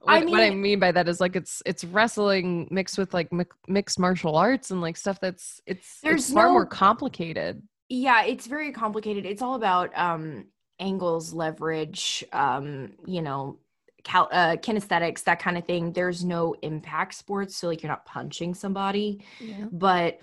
[0.06, 3.14] I What, what I mean- mean by that is like it's it's wrestling mixed with
[3.14, 6.66] like mi- mixed martial arts and like stuff that's it's There's it's far no- more
[6.66, 7.62] complicated.
[7.88, 9.24] yeah, it's very complicated.
[9.24, 10.46] It's all about um,
[10.78, 13.58] angles, leverage, um, you know,
[14.04, 15.92] cal- uh, kinesthetics, that kind of thing.
[15.92, 17.56] There's no impact sports.
[17.56, 19.24] So, like, you're not punching somebody.
[19.40, 19.66] Yeah.
[19.70, 20.20] but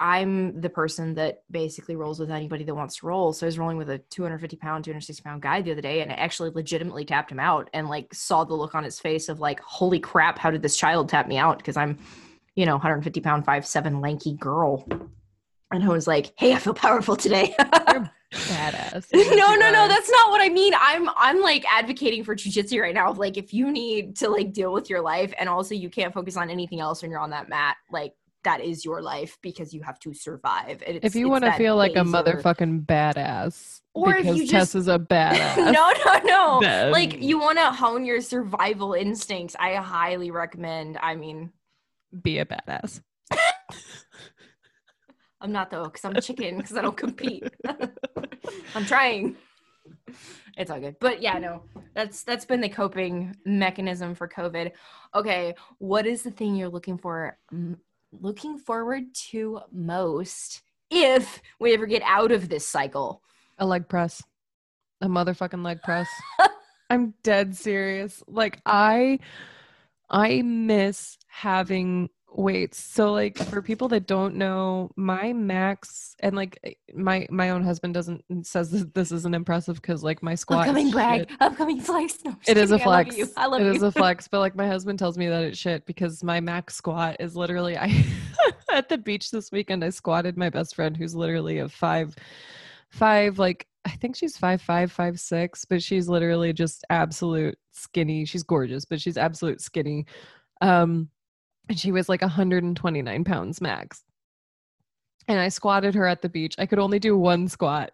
[0.00, 3.34] I'm the person that basically rolls with anybody that wants to roll.
[3.34, 6.10] So I was rolling with a 250 pound, 260 pound guy the other day, and
[6.10, 9.40] I actually legitimately tapped him out and like saw the look on his face of
[9.40, 11.58] like, holy crap, how did this child tap me out?
[11.58, 11.98] Because I'm,
[12.54, 14.88] you know, 150 pound, five seven lanky girl.
[15.72, 17.54] And I was like, hey, I feel powerful today.
[18.32, 19.06] Badass.
[19.12, 20.72] no, no, no, that's not what I mean.
[20.78, 23.12] I'm I'm like advocating for jujitsu right now.
[23.12, 26.36] Like if you need to like deal with your life and also you can't focus
[26.36, 28.12] on anything else when you're on that mat, like
[28.44, 30.82] that is your life because you have to survive.
[30.86, 34.60] And if you want to feel like a motherfucking badass, Or if because you Tess
[34.72, 35.56] just- is a badass.
[35.72, 36.58] no, no, no.
[36.60, 39.56] Then- Like you want to hone your survival instincts.
[39.58, 40.98] I highly recommend.
[41.02, 41.50] I mean,
[42.22, 43.02] be a badass.
[45.40, 47.44] I'm not though, because I'm a chicken, because I don't compete.
[48.74, 49.36] I'm trying.
[50.56, 50.96] It's all good.
[51.00, 51.62] But yeah, no.
[51.94, 54.72] That's that's been the coping mechanism for COVID.
[55.14, 57.38] Okay, what is the thing you're looking for
[58.12, 63.22] looking forward to most if we ever get out of this cycle?
[63.58, 64.22] A leg press.
[65.00, 66.08] A motherfucking leg press.
[66.90, 68.22] I'm dead serious.
[68.26, 69.20] Like I
[70.10, 76.58] I miss having Wait, so like for people that don't know, my max and like
[76.62, 80.60] eh, my my own husband doesn't says this, this isn't impressive because like my squat.
[80.60, 81.28] Upcoming brag.
[81.28, 81.38] shit.
[81.40, 82.18] Upcoming flex.
[82.24, 82.92] No, It is a kidding.
[82.92, 83.18] I love flex.
[83.18, 83.28] you.
[83.36, 83.72] I love It you.
[83.72, 86.76] is a flex, but like my husband tells me that it's shit because my max
[86.76, 88.04] squat is literally I
[88.72, 92.14] at the beach this weekend I squatted my best friend who's literally a five
[92.90, 98.24] five like I think she's five five, five six, but she's literally just absolute skinny.
[98.24, 100.06] She's gorgeous, but she's absolute skinny.
[100.60, 101.08] Um
[101.68, 104.02] and she was like 129 pounds max.
[105.28, 106.54] And I squatted her at the beach.
[106.58, 107.92] I could only do one squat.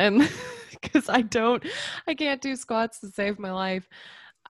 [0.00, 0.28] And
[0.82, 1.64] because I don't,
[2.06, 3.88] I can't do squats to save my life.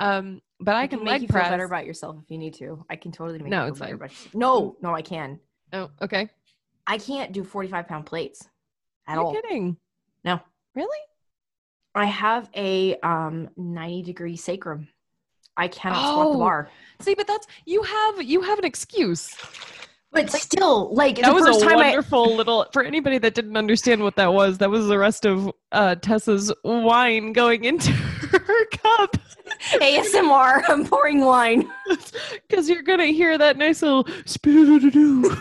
[0.01, 1.45] Um, but I, I can, can make leg you press.
[1.45, 2.85] feel better about yourself if you need to.
[2.89, 4.09] I can totally make No, you feel it's better fine.
[4.09, 4.35] about.
[4.35, 5.41] No, no, I can.
[5.73, 6.29] oh, okay.
[6.87, 8.49] I can't do 45 pound plates
[9.07, 9.33] at You're all.
[9.35, 9.77] kidding.
[10.25, 10.41] No.
[10.75, 10.99] Really?
[11.95, 14.89] I have a um 90 degree sacrum.
[15.57, 16.39] I cannot squat the Oh.
[16.39, 16.69] bar.
[17.01, 19.35] See, but that's you have you have an excuse.
[20.13, 23.35] But still, like That the was first a time I wonderful little for anybody that
[23.35, 24.57] didn't understand what that was.
[24.59, 29.17] That was the rest of uh, Tessa's wine going into her cup.
[29.75, 31.71] ASMR, I'm pouring wine.
[32.49, 35.37] Because you're gonna hear that nice little spoo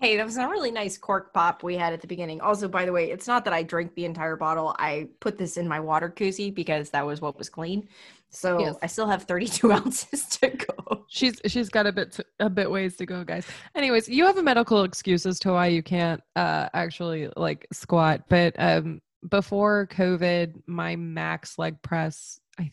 [0.00, 2.40] Hey, that was a really nice cork pop we had at the beginning.
[2.40, 4.74] Also, by the way, it's not that I drank the entire bottle.
[4.78, 7.86] I put this in my water koozie because that was what was clean.
[8.30, 8.76] So Yes.
[8.82, 11.04] I still have 32 ounces to go.
[11.08, 13.46] She's she's got a bit to, a bit ways to go, guys.
[13.74, 18.22] Anyways, you have a medical excuse as to why you can't uh actually like squat,
[18.28, 22.70] but um before COVID, my max leg press I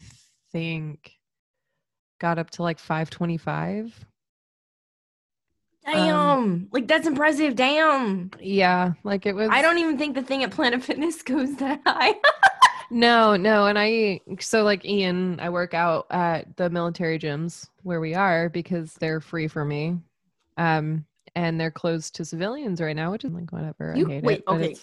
[0.52, 1.12] think
[2.20, 4.06] got up to like 525.
[5.86, 6.68] Damn.
[6.72, 7.56] like that's impressive.
[7.56, 8.32] Damn.
[8.42, 11.82] Yeah, like it was I don't even think the thing at Planet Fitness goes that
[11.86, 12.14] high.
[12.90, 18.00] No, no, and I so like Ian, I work out at the military gyms where
[18.00, 19.98] we are because they're free for me.
[20.58, 23.94] Um and they're closed to civilians right now, which is like whatever.
[23.96, 24.44] You- I hate wait, it.
[24.48, 24.76] okay.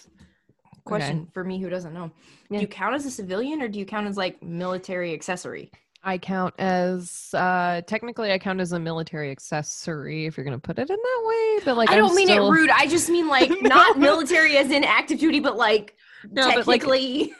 [0.85, 2.11] Question for me who doesn't know.
[2.49, 2.59] Yeah.
[2.59, 5.71] Do you count as a civilian or do you count as like military accessory?
[6.03, 10.77] I count as uh technically I count as a military accessory if you're gonna put
[10.77, 11.59] it in that way.
[11.65, 12.69] But like I I'm don't mean still- it rude.
[12.69, 13.69] I just mean like No.
[13.69, 15.95] not military as in active duty, but like
[16.31, 17.33] No, but, like, technically.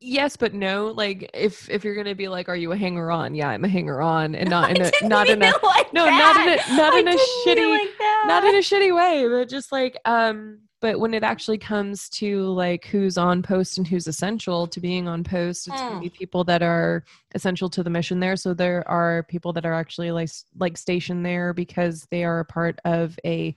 [0.00, 3.34] Yes but no like if if you're gonna be like are you a hanger on?
[3.34, 6.36] Yeah i'm a hanger on and not in a didn't in a like no not
[6.36, 8.94] in a not I in a didn't mean it shitty like not in a shitty
[8.94, 13.78] way but just like um but when it actually comes to like who's on post
[13.78, 15.94] and who's essential to being on post it's Mm.
[15.94, 18.36] to be people that are essential to the mission there.
[18.36, 22.44] So there are people that are actually like like stationed there because they are a
[22.44, 23.56] part of a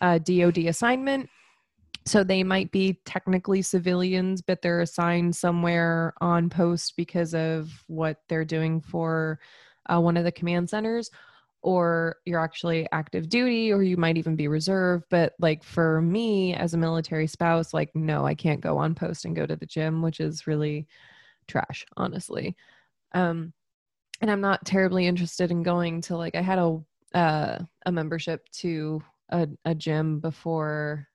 [0.00, 1.28] uh, dod assignment
[2.06, 8.18] so they might be technically civilians but they're assigned somewhere on post because of what
[8.28, 9.38] they're doing for
[9.86, 11.10] uh, one of the command centers
[11.62, 16.54] or you're actually active duty or you might even be reserve but like for me
[16.54, 19.66] as a military spouse like no i can't go on post and go to the
[19.66, 20.86] gym which is really
[21.46, 22.56] trash honestly.
[23.12, 23.52] Um
[24.20, 26.78] and i'm not terribly interested in going to like i had a
[27.12, 31.08] uh, a membership to a, a gym before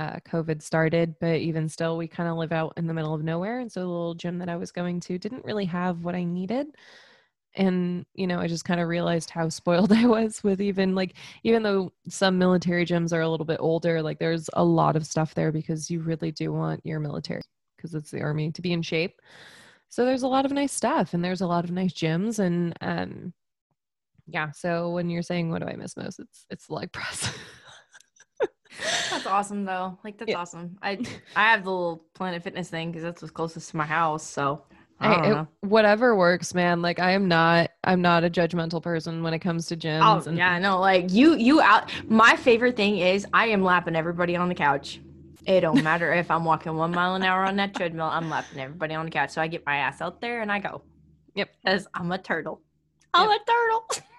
[0.00, 3.22] uh, covid started but even still we kind of live out in the middle of
[3.22, 6.14] nowhere and so the little gym that i was going to didn't really have what
[6.14, 6.66] i needed.
[7.56, 11.14] And you know i just kind of realized how spoiled i was with even like
[11.42, 15.04] even though some military gyms are a little bit older like there's a lot of
[15.06, 17.42] stuff there because you really do want your military
[17.76, 19.20] because it's the army to be in shape.
[19.88, 22.74] So there's a lot of nice stuff and there's a lot of nice gyms and
[22.80, 23.32] um
[24.26, 26.20] yeah so when you're saying what do i miss most?
[26.20, 27.36] It's it's the leg press
[29.10, 29.98] That's awesome though.
[30.04, 30.38] Like that's Yeah.
[30.38, 30.76] awesome.
[30.82, 30.98] I
[31.36, 34.22] I have the little Planet Fitness thing because that's what's closest to my house.
[34.24, 34.64] So
[35.00, 35.48] I don't it- know.
[35.62, 39.64] whatever works man like i am not i'm not a judgmental person when it comes
[39.68, 41.90] to gyms Oh yeah, no, like you you out.
[42.08, 45.00] My favorite thing is I am lapping everybody on the couch.
[45.46, 48.10] It don't matter if I'm walking one mile an hour on that treadmill.
[48.12, 49.30] I'm lapping everybody on the couch.
[49.30, 50.82] So I get my ass out there and I go.
[51.34, 51.48] Yep.
[51.64, 52.60] Because I'm a turtle.
[53.14, 53.84] I'm a turtle.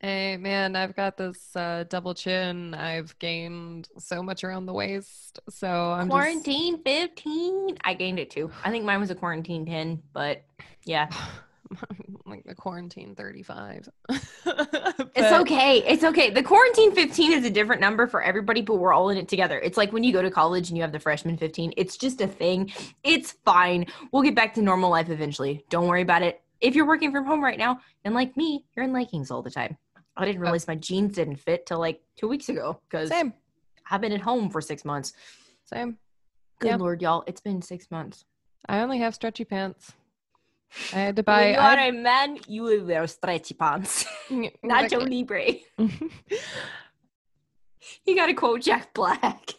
[0.00, 2.72] Hey man, I've got this uh, double chin.
[2.72, 7.78] I've gained so much around the waist, so I'm quarantine 15.
[7.82, 8.48] I gained it too.
[8.64, 10.44] I think mine was a quarantine 10, but
[10.84, 11.08] yeah.
[12.26, 13.88] like the quarantine 35.
[15.20, 15.78] It's okay.
[15.78, 16.30] It's okay.
[16.30, 19.58] The quarantine 15 is a different number for everybody, but we're all in it together.
[19.58, 21.72] It's like when you go to college and you have the freshman 15.
[21.76, 22.72] It's just a thing.
[23.02, 23.86] It's fine.
[24.12, 25.64] We'll get back to normal life eventually.
[25.70, 26.40] Don't worry about it.
[26.60, 29.50] If you're working from home right now, and like me, you're in leggings all the
[29.50, 29.76] time.
[30.18, 33.32] I didn't realize my jeans didn't fit till like two weeks ago because Same,
[33.90, 35.12] I've been at home for six months.
[35.64, 35.96] same.
[36.58, 36.76] Good Yeah.
[36.76, 37.22] lord, y'all.
[37.28, 38.24] It's been six months.
[38.68, 39.92] I only have stretchy pants.
[40.92, 41.52] I had to when buy.
[41.52, 44.04] you I are a man, you will wear stretchy pants.
[44.28, 45.60] Nacho Libre.
[48.04, 49.52] You gotta quote Jack Black.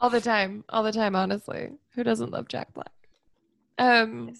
[0.00, 1.14] all the time, all the time.
[1.14, 2.90] Honestly, who doesn't love Jack Black?
[3.78, 4.32] Um,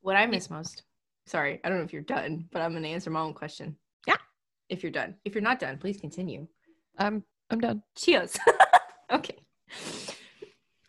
[0.00, 0.84] What I miss most.
[1.26, 3.76] Sorry, I don't know if you're done, but I'm gonna answer my own question.
[4.06, 4.16] Yeah.
[4.68, 5.16] If you're done.
[5.24, 6.46] If you're not done, please continue.
[6.98, 7.82] I'm I'm done.
[7.96, 8.36] Cheers.
[9.10, 9.36] okay.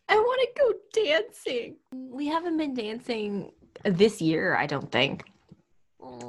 [0.10, 1.78] I want to go dancing.
[1.94, 3.52] We haven't been dancing
[3.86, 5.24] this year, I don't think.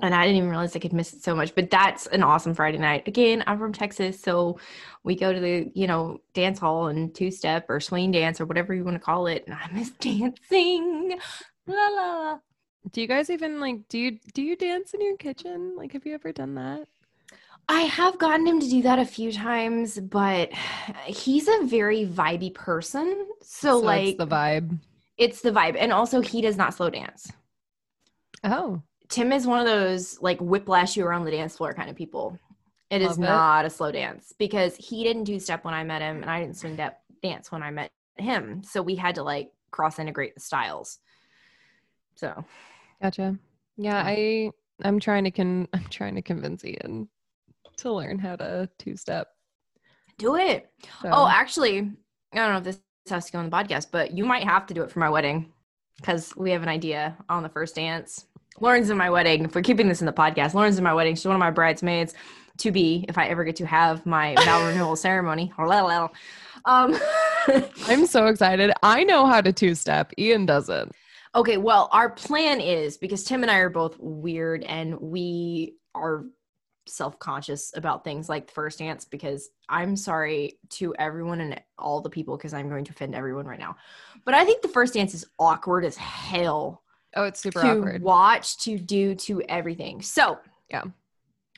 [0.02, 1.54] And I didn't even realize I could miss it so much.
[1.54, 3.08] But that's an awesome Friday night.
[3.08, 4.58] Again, I'm from Texas, so
[5.02, 8.44] we go to the, you know, dance hall and two step or swing dance or
[8.46, 9.44] whatever you want to call it.
[9.46, 11.18] And I miss dancing.
[11.66, 12.38] La la la.
[12.90, 15.74] Do you guys even like do you do you dance in your kitchen?
[15.76, 16.86] Like have you ever done that?
[17.68, 20.52] I have gotten him to do that a few times, but
[21.06, 23.26] he's a very vibey person.
[23.42, 24.78] So, it's like the vibe.
[25.16, 25.76] it's the vibe.
[25.78, 27.30] And also he does not slow dance.
[28.44, 28.82] Oh.
[29.08, 32.38] Tim is one of those like whiplash you around the dance floor kind of people.
[32.90, 33.22] It is Love it.
[33.22, 36.40] not a slow dance because he didn't do step when I met him and I
[36.40, 38.62] didn't swing that dance when I met him.
[38.64, 40.98] So we had to like cross integrate the styles.
[42.16, 42.44] So
[43.02, 43.36] Gotcha.
[43.76, 44.50] Yeah, I
[44.82, 47.08] I'm trying to con I'm trying to convince Ian
[47.78, 49.28] to learn how to two step.
[50.18, 50.70] do it.
[51.04, 51.78] Oh, actually,
[52.32, 52.80] I don't know if this
[53.10, 55.10] has to go on the podcast, but you might have to do it for my
[55.10, 55.52] wedding
[55.96, 58.26] because we have an idea on the first dance.
[58.60, 59.44] Lauren's in my wedding.
[59.44, 61.16] If we're keeping this in the podcast, Lauren's in my wedding.
[61.16, 62.14] She's one of my bridesmaids
[62.58, 65.52] to be if I ever get to have my vow renewal ceremony.
[66.64, 66.96] Um,
[67.88, 68.70] I'm so excited.
[68.84, 70.12] I know how to two step.
[70.16, 70.92] Ian doesn't.
[71.34, 76.24] Okay, well, our plan is because Tim and I are both weird and we are
[76.86, 82.10] self-conscious about things like the first dance because I'm sorry to everyone and all the
[82.10, 83.76] people because I'm going to offend everyone right now.
[84.24, 86.82] But I think the first dance is awkward as hell
[87.14, 88.02] Oh, it's super to awkward.
[88.02, 90.02] watch, to do, to everything.
[90.02, 90.38] So,
[90.70, 90.84] Yeah.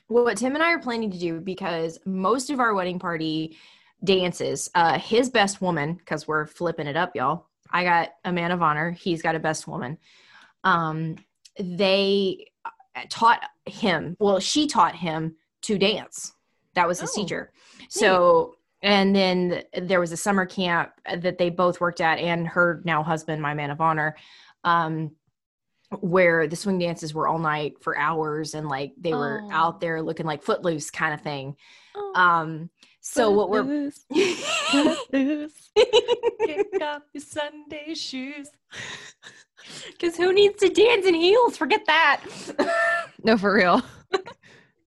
[0.07, 3.57] What Tim and I are planning to do because most of our wedding party
[4.03, 7.47] dances, uh, his best woman, because we're flipping it up, y'all.
[7.75, 8.91] I got a man of honor.
[8.91, 9.97] He's got a best woman.
[10.63, 11.17] Um,
[11.59, 12.47] they
[13.09, 14.15] taught him.
[14.17, 16.33] Well, she taught him to dance.
[16.75, 17.51] That was his Oh, teacher.
[17.89, 22.81] So, and then there was a summer camp that they both worked at, and her
[22.85, 24.15] now husband, my man of honor.
[24.63, 25.11] Um,
[25.99, 29.51] where the swing dances were all night for hours and like they were Oh.
[29.51, 31.55] out there looking like footloose kind of thing
[31.95, 32.69] Oh, um
[33.07, 34.05] so what we're Footloose,
[34.71, 38.49] Footloose, kick off your Sunday shoes.
[39.91, 42.21] because who needs to dance in heels forget that
[43.23, 43.81] No, for real.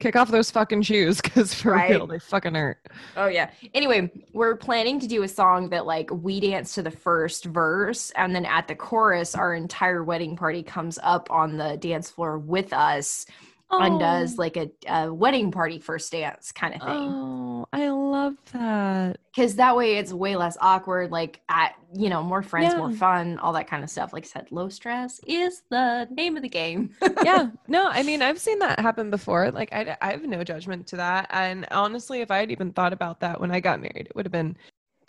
[0.01, 1.91] Kick off those fucking shoes because for Right.
[1.91, 2.79] real, they fucking hurt.
[3.16, 6.91] oh yeah anyway we're planning to do a song that like we dance to the
[6.91, 11.77] first verse and then at the chorus our entire wedding party comes up on the
[11.79, 13.27] dance floor with us
[13.71, 14.43] and does oh.
[14.43, 16.91] like a, a wedding party first dance kind of thing.
[16.91, 19.19] Oh, I love that.
[19.35, 23.39] because that way it's way less awkward like at you know more friends more fun
[23.39, 24.12] all that kind of stuff.
[24.12, 26.95] Like i said low stress is the name of the game.
[27.23, 27.51] Yeah.
[27.71, 29.51] No i mean i've seen that happen before.
[29.51, 31.27] Like I, I have no judgment to that.
[31.31, 34.25] And honestly if i had even thought about that when i got married it would
[34.25, 34.57] have been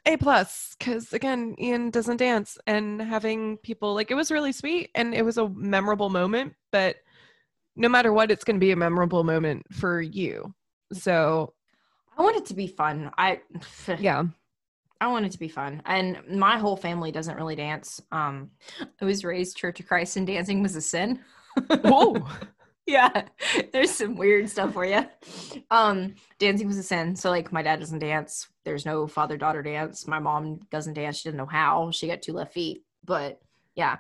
[0.06, 4.90] a plus because again ian doesn't dance and having people like it was really sweet
[4.96, 6.98] and it was a memorable moment but
[7.80, 10.54] no matter what it's going to be a memorable moment for you.
[10.94, 11.54] So
[12.18, 13.10] i want it to be fun.
[13.18, 13.42] I
[14.00, 14.24] yeah.
[15.02, 15.82] I want it to be fun.
[15.86, 18.02] And my whole family doesn't really dance.
[18.12, 18.52] Um
[19.02, 21.22] i was raised church of christ and dancing was a sin.
[21.82, 22.28] Whoa
[22.86, 23.26] yeah
[23.72, 25.06] there's some weird stuff for you
[25.70, 27.16] um dancing was a sin.
[27.16, 28.48] So like my dad doesn't dance.
[28.66, 30.06] There's no father daughter dance.
[30.06, 31.18] My mom doesn't dance.
[31.18, 31.92] She doesn't know how.
[31.92, 32.84] She got two left feet.
[33.06, 33.40] But
[33.76, 33.98] yeah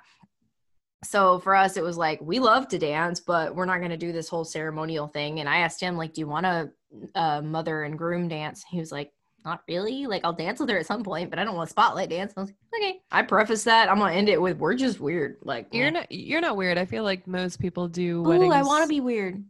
[1.03, 3.97] so for us it was like we love to dance but we're not going to
[3.97, 6.69] do this whole ceremonial thing and i asked him like do you want a,
[7.15, 8.63] a mother and groom dance?
[8.69, 9.11] He was like
[9.45, 10.05] not really.
[10.05, 12.33] Like i'll dance with her at some point but i don't want a spotlight dance.
[12.35, 12.99] I was like, okay.
[13.11, 15.37] I preface that i'm gonna end it with we're just weird.
[15.43, 15.91] Like you're eh.
[15.91, 16.77] not you're not weird.
[16.77, 19.43] I feel like most people do Ooh, weddings i want to be weird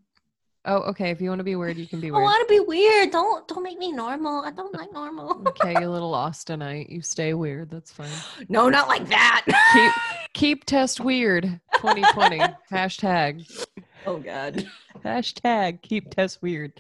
[0.70, 2.22] oh okay if you want to be weird you can be weird.
[2.22, 3.12] I want to be weird.
[3.12, 4.42] Don't don't make me normal.
[4.46, 5.42] I don't like normal.
[5.50, 8.10] okay you little austinite you stay weird that's fine
[8.50, 9.46] no, not like that.
[9.74, 9.92] keep
[10.34, 11.44] keep Tess weird
[11.76, 12.40] 2020
[12.72, 13.66] hashtag
[14.06, 14.66] oh god.
[15.04, 16.80] hashtag keep Tess weird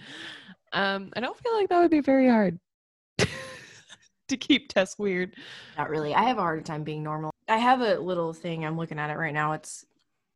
[0.73, 2.59] um i don't feel like that would be very hard
[4.27, 5.35] to keep Tess weird
[5.77, 6.13] Not really.
[6.13, 7.31] I have a hard time being normal.
[7.47, 8.63] I have a little thing.
[8.63, 9.53] I'm looking at it right now.
[9.53, 9.85] It's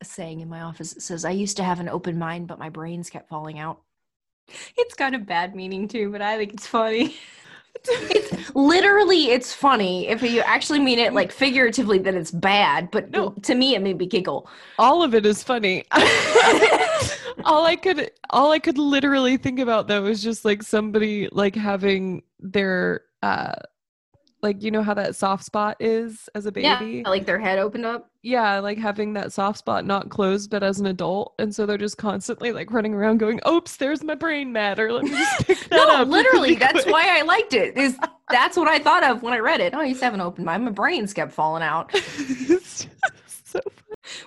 [0.07, 0.93] saying in my office.
[0.93, 3.81] It says, "I used to have an open mind, but my brains kept falling out."
[4.77, 7.15] It's kind of bad meaning too, but I think it's funny.
[7.85, 10.07] It's literally it's funny.
[10.07, 12.91] If you actually mean it like figuratively, then it's bad.
[12.91, 13.31] But No.
[13.41, 14.47] to me, it made me giggle.
[14.77, 15.83] all of it is funny.
[17.45, 21.55] all I could all I could literally think about though was just like somebody like
[21.55, 23.55] having their uh
[24.43, 27.01] like you know how that soft spot is as a baby.
[27.03, 28.11] Yeah, like their head opened up.
[28.25, 31.33] Yeah, like having that soft spot not closed but as an adult.
[31.39, 34.93] And so they're just constantly like running around going, Oops, there's my brain matter.
[34.93, 36.07] Let me just pick that No, up.
[36.07, 37.77] literally, that's quick." why I liked it.
[37.77, 37.97] Is
[38.31, 39.73] that's what I thought of when I read it.
[39.75, 40.63] Oh, used have an open mind.
[40.63, 41.91] My brains kept falling out.
[41.93, 43.59] it's just so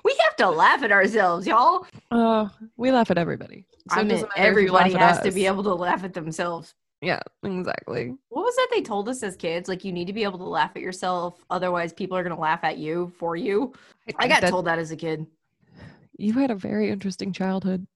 [0.05, 1.87] We have to laugh at ourselves, y'all.
[2.11, 3.65] Oh, we laugh at everybody.
[3.91, 6.13] So I mean, doesn't matter if you everybody has to be able to laugh at
[6.13, 6.75] themselves.
[7.03, 8.15] Yeah, exactly.
[8.31, 9.69] What was that they told us as kids?
[9.69, 12.61] Like you need to be able to laugh at yourself, otherwise people are gonna laugh
[12.63, 13.73] at you for you.
[14.09, 15.27] I think got that- told that as a kid.
[16.19, 17.87] You had a very interesting childhood.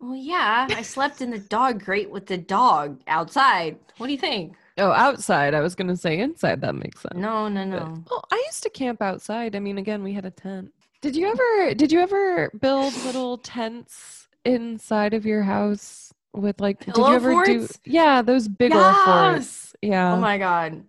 [0.00, 3.78] Well, yeah, I slept in the dog crate with the dog outside.
[3.98, 4.54] What do you think?
[4.78, 5.52] Oh, outside.
[5.54, 6.62] I was going to say inside.
[6.62, 7.14] That makes sense.
[7.16, 8.04] No, no, But- no.
[8.10, 9.54] Oh, I used to camp outside.
[9.54, 10.72] I mean, again, we had a tent.
[11.02, 11.74] Did you ever?
[11.74, 16.84] Did you ever build little tents inside of your house with like?
[16.84, 17.68] did you ever do?
[17.84, 19.74] Yeah, those big old forts.
[19.82, 20.14] Yeah.
[20.14, 20.84] Oh my god.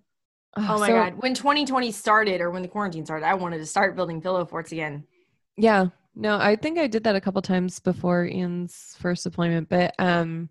[0.57, 1.13] Oh my so- god.
[1.17, 4.71] When 2020 started or when the quarantine started, I wanted to start building pillow forts
[4.71, 5.05] again.
[5.57, 5.87] Yeah.
[6.13, 10.49] No, I think I did that a couple times before Ian's first deployment, but um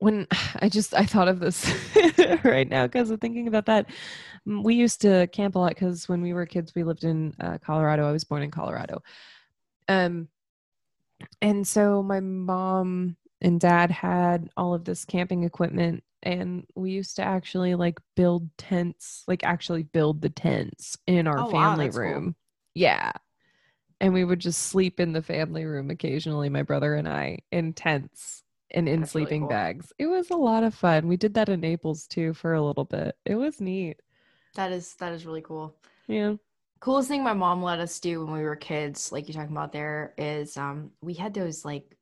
[0.00, 0.26] when
[0.60, 1.72] I just I thought of this
[2.44, 3.86] right now because I'm thinking about that.
[4.44, 7.58] We used to camp a lot because when we were kids, we lived in uh,
[7.58, 8.08] Colorado.
[8.08, 9.02] I was born in Colorado,
[9.88, 10.28] um,
[11.42, 17.16] and so my mom and dad had all of this camping equipment, and we used
[17.16, 21.90] to actually like build tents, like actually build the tents in our Oh, wow, family
[21.90, 22.24] cool.
[22.24, 22.36] room.
[22.74, 23.12] Yeah,
[24.00, 27.72] and we would just sleep in the family room occasionally my brother and i in
[27.72, 29.48] tents and in That's really sleeping cool.
[29.48, 32.62] bags it was a lot of fun we did that in naples too for a
[32.62, 34.00] little bit it was neat
[34.54, 35.74] That is that is really cool.
[36.06, 36.34] yeah
[36.80, 39.72] Coolest thing my mom let us do when we were kids, like you're talking about
[39.72, 41.96] there, is um we had those like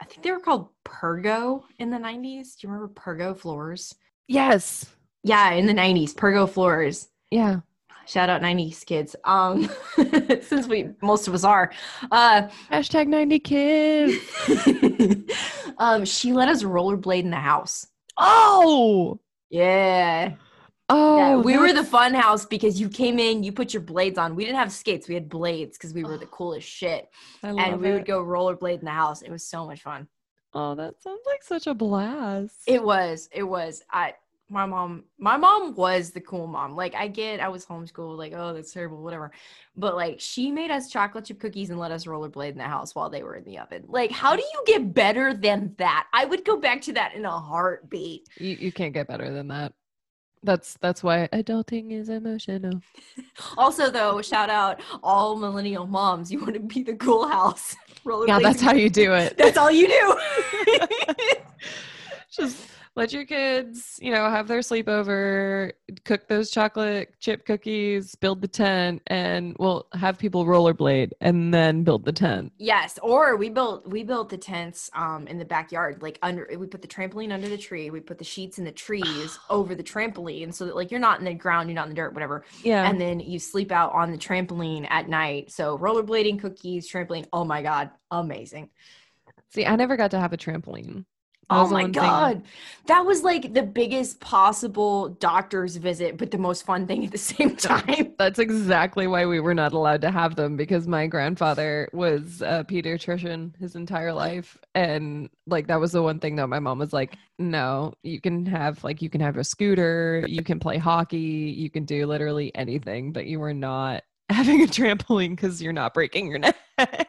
[0.00, 2.56] I think they were called Pergo in the 90s.
[2.56, 3.94] Do you remember Pergo floors?
[4.28, 4.86] yes
[5.24, 7.08] Yeah, in the 90s, Pergo floors.
[7.30, 7.60] yeah
[8.06, 9.14] Shout out 90s kids.
[9.24, 9.68] Um
[10.42, 11.70] since we most of us are.
[12.10, 14.14] Uh hashtag 90 kids
[15.78, 17.86] um she let us rollerblade in the house.
[18.16, 19.18] oh
[19.50, 20.34] Yeah.
[20.88, 21.36] Oh yeah.
[21.36, 24.34] We were the fun house because you came in, you put your blades on.
[24.34, 27.08] We didn't have skates, we had blades because we were the oh, coolest shit.
[27.42, 29.22] And we would go rollerblade in the house.
[29.22, 30.08] It was so much fun.
[30.54, 33.28] oh that sounds like such a blast It was.
[33.32, 33.82] It was.
[33.90, 34.14] I
[34.50, 36.74] my mom my mom was the cool mom.
[36.74, 39.30] Like I get I was homeschooled, like, oh, that's terrible, whatever.
[39.76, 42.94] But like she made us chocolate chip cookies and let us rollerblade in the house
[42.94, 43.84] while they were in the oven.
[43.86, 46.06] Like, how do you get better than that?
[46.12, 48.28] I would go back to that in a heartbeat.
[48.36, 49.72] you, you can't get better than that
[50.42, 52.80] that's that's why adulting is emotional
[53.56, 56.30] Also, though, shout out all millennial moms.
[56.30, 57.76] You want to be the cool house.
[58.26, 60.18] yeah that's how you do it That's all you do.
[62.30, 62.56] just
[62.98, 65.72] let your kids, you know, have their sleepover,
[66.04, 71.84] cook those chocolate chip cookies, build the tent, and we'll have people rollerblade and then
[71.84, 72.52] build the tent.
[72.58, 76.66] Yes, or we built we built the tents um in the backyard, like under we
[76.66, 79.84] put the trampoline under the tree, we put the sheets in the trees over the
[79.84, 82.44] trampoline so that like you're not in the ground, you're not in the dirt, whatever.
[82.64, 82.88] Yeah.
[82.88, 85.52] And then you sleep out on the trampoline at night.
[85.52, 87.26] So rollerblading, cookies, trampoline.
[87.32, 88.70] Oh my god, amazing.
[89.50, 91.04] See, I never got to have a trampoline.
[91.50, 92.42] Oh my one thing- god.
[92.86, 97.18] That was like the biggest possible doctor's visit, but the most fun thing at the
[97.32, 98.14] same time.
[98.18, 102.64] That's exactly why we were not allowed to have them because my grandfather was a
[102.64, 104.56] pediatrician his entire life.
[104.74, 108.46] And like that was the one thing that my mom was like, no, you can
[108.46, 111.18] have like you can have a scooter, you can play hockey,
[111.56, 115.94] you can do literally anything, but you are not having a trampoline because you're not
[115.94, 116.38] breaking your
[116.78, 117.08] neck.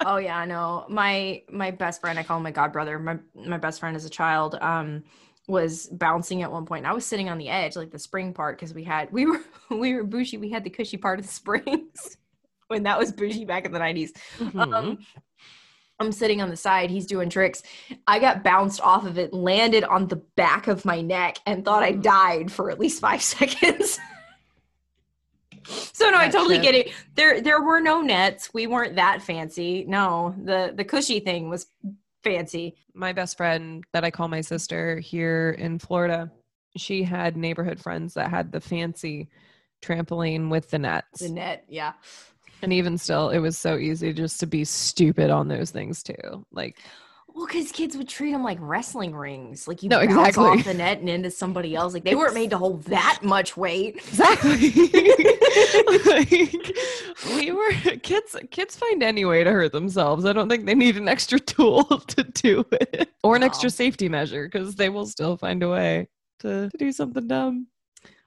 [0.00, 0.86] Oh yeah, I know.
[0.88, 2.98] My my best friend, I call him my god brother.
[2.98, 5.04] My my best friend as a child, um,
[5.46, 6.86] was bouncing at one point.
[6.86, 9.40] I was sitting on the edge, like the spring part, because we had we were
[9.70, 10.38] we were bougie.
[10.38, 12.16] We had the cushy part of the springs
[12.68, 14.12] when that was bougie back in the nineties.
[14.38, 14.74] Mhm.
[14.74, 14.98] Um,
[16.00, 16.90] I'm sitting on the side.
[16.90, 17.62] He's doing tricks.
[18.06, 21.84] I got bounced off of it, landed on the back of my neck, and thought
[21.84, 23.98] I died for at least five seconds.
[25.66, 26.62] So no, I totally shit.
[26.62, 26.92] get it.
[27.14, 28.52] There, there were no nets.
[28.52, 29.84] We weren't that fancy.
[29.88, 31.66] No, the the cushy thing was
[32.22, 32.74] fancy.
[32.94, 36.30] my best friend that I call my sister here in Florida,
[36.76, 39.28] she had neighborhood friends that had the fancy
[39.82, 41.20] trampoline with the nets.
[41.20, 41.92] The net, yeah.
[42.62, 46.46] And even still, it was so easy just to be stupid on those things too.
[46.50, 46.78] Like,
[47.34, 49.66] Well, because kids would treat them like wrestling rings.
[49.66, 50.44] Like you No, bounce exactly.
[50.44, 51.92] off the net and into somebody else.
[51.92, 53.96] Like they weren't made to hold that much weight.
[53.96, 54.70] Exactly.
[56.06, 56.76] like,
[57.36, 57.72] we were
[58.02, 58.36] kids.
[58.52, 60.24] Kids find any way to hurt themselves.
[60.24, 64.08] I don't think they need an extra tool to do it, or an extra safety
[64.08, 66.08] measure, because they will still find a way
[66.40, 67.66] to, to do something dumb.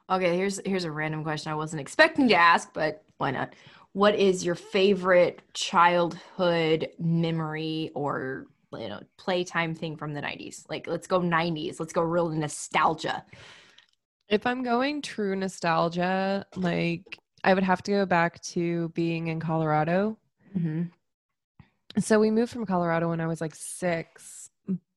[0.09, 3.53] Okay, here's here's a random question I wasn't expecting to ask, but why not?
[3.93, 10.65] What is your favorite childhood memory or you know playtime thing from the 90s?
[10.69, 11.79] Like let's go 90s.
[11.79, 13.25] Let's go real nostalgia.
[14.29, 19.39] If I'm going true nostalgia, like I would have to go back to being in
[19.39, 20.17] Colorado.
[20.57, 20.83] Mm-hmm.
[21.99, 24.49] So we moved from Colorado when I was like six,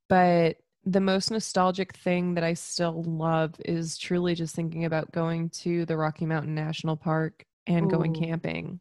[0.08, 5.50] but the most nostalgic thing that I still love is truly just thinking about going
[5.50, 8.80] to the Rocky Mountain National Park and going camping.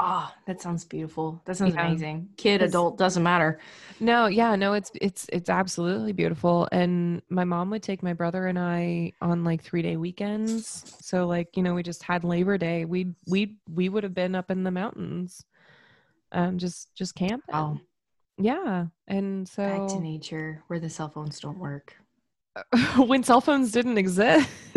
[0.00, 1.42] Oh, that sounds beautiful.
[1.44, 1.86] That sounds Yeah.
[1.88, 2.28] amazing.
[2.36, 3.58] Kid, It's- adult, doesn't matter.
[3.98, 6.68] No, yeah, no, it's it's it's absolutely beautiful.
[6.70, 10.94] And my mom would take my brother and I on like three day weekends.
[11.04, 12.84] So like, you know, we just had Labor Day.
[12.84, 15.44] We we we would have been up in the mountains.
[16.30, 17.52] Um just just camping.
[17.54, 17.80] Oh,
[18.36, 18.86] Yeah.
[19.08, 21.96] And so back to nature where the cell phones don't work.
[22.98, 24.48] when cell phones didn't exist.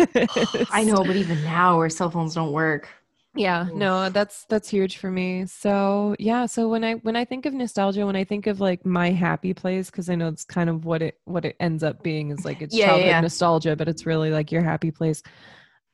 [0.71, 2.89] I know, but even now where cell phones don't work.
[3.33, 5.45] Yeah, no, that's that's huge for me.
[5.45, 8.85] So yeah, so when I when I think of nostalgia, when I think of like
[8.85, 12.03] my happy place, because I know it's kind of what it what it ends up
[12.03, 13.21] being is like it's Yeah, childhood yeah.
[13.21, 15.23] nostalgia, but it's really like your happy place.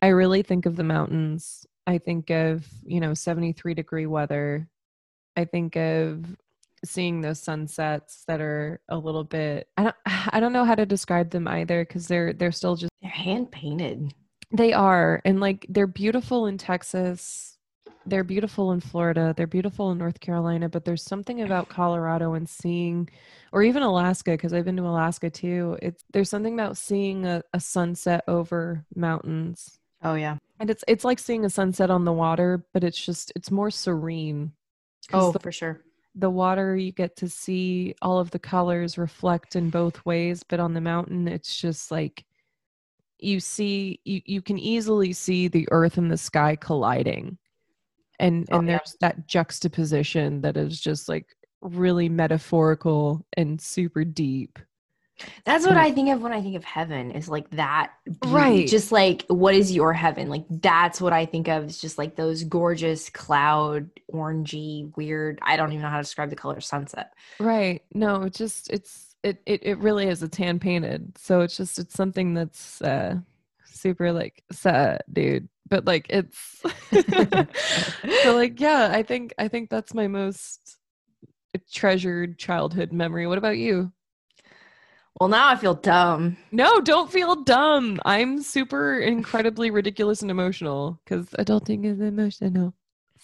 [0.01, 1.65] I really think of the mountains.
[1.85, 4.67] I think of you know seventy three degree weather.
[5.35, 6.25] I think of
[6.85, 9.67] seeing those sunsets that are a little bit.
[9.77, 9.95] I don't
[10.33, 13.51] I don't know how to describe them either because they're they're still just They're hand
[13.51, 14.13] painted.
[14.51, 15.21] They are.
[15.25, 17.57] And like they're beautiful in Texas.
[18.05, 19.33] They're beautiful in Florida.
[19.35, 23.09] They're beautiful in North Carolina, but there's something about Colorado and seeing
[23.51, 25.77] or even Alaska because I've been to Alaska too.
[25.81, 29.79] It's there's something about seeing a, a sunset over mountains.
[30.03, 30.37] Oh yeah.
[30.59, 33.69] And it's it's like seeing a sunset on the water, but it's just it's more
[33.71, 34.53] serene.
[35.13, 35.81] Oh, the, for sure.
[36.15, 40.59] the water you get to see all of the colors reflect in both ways, but
[40.59, 42.23] on the mountain it's just like
[43.19, 47.37] you see you, you can easily see the earth and the sky colliding
[48.19, 48.77] and Oh, and yeah.
[48.77, 51.27] there's that juxtaposition that is just like
[51.61, 54.59] really metaphorical and super deep
[55.45, 57.91] That's what I think of when I think of heaven is like that.
[58.05, 58.35] beauty.
[58.35, 58.67] Right.
[58.67, 60.29] Just like what is your heaven?
[60.29, 61.65] Like that's what I think of.
[61.65, 65.39] Is just like those gorgeous cloud, orangey, weird.
[65.41, 67.13] I don't even know how to describe the color sunset.
[67.39, 71.17] right no just it's it, it it really is it's hand painted.
[71.17, 73.15] So it's just it's something that's uh
[73.65, 75.49] super like sad dude.
[75.69, 76.63] But like it's
[78.23, 80.77] so like yeah i think i think that's my most
[81.71, 83.27] treasured childhood memory.
[83.27, 83.91] What about you?
[85.19, 86.37] Well, now I feel dumb.
[86.51, 87.99] no don't feel dumb.
[88.05, 92.73] I'm super incredibly ridiculous and emotional because adulting is emotional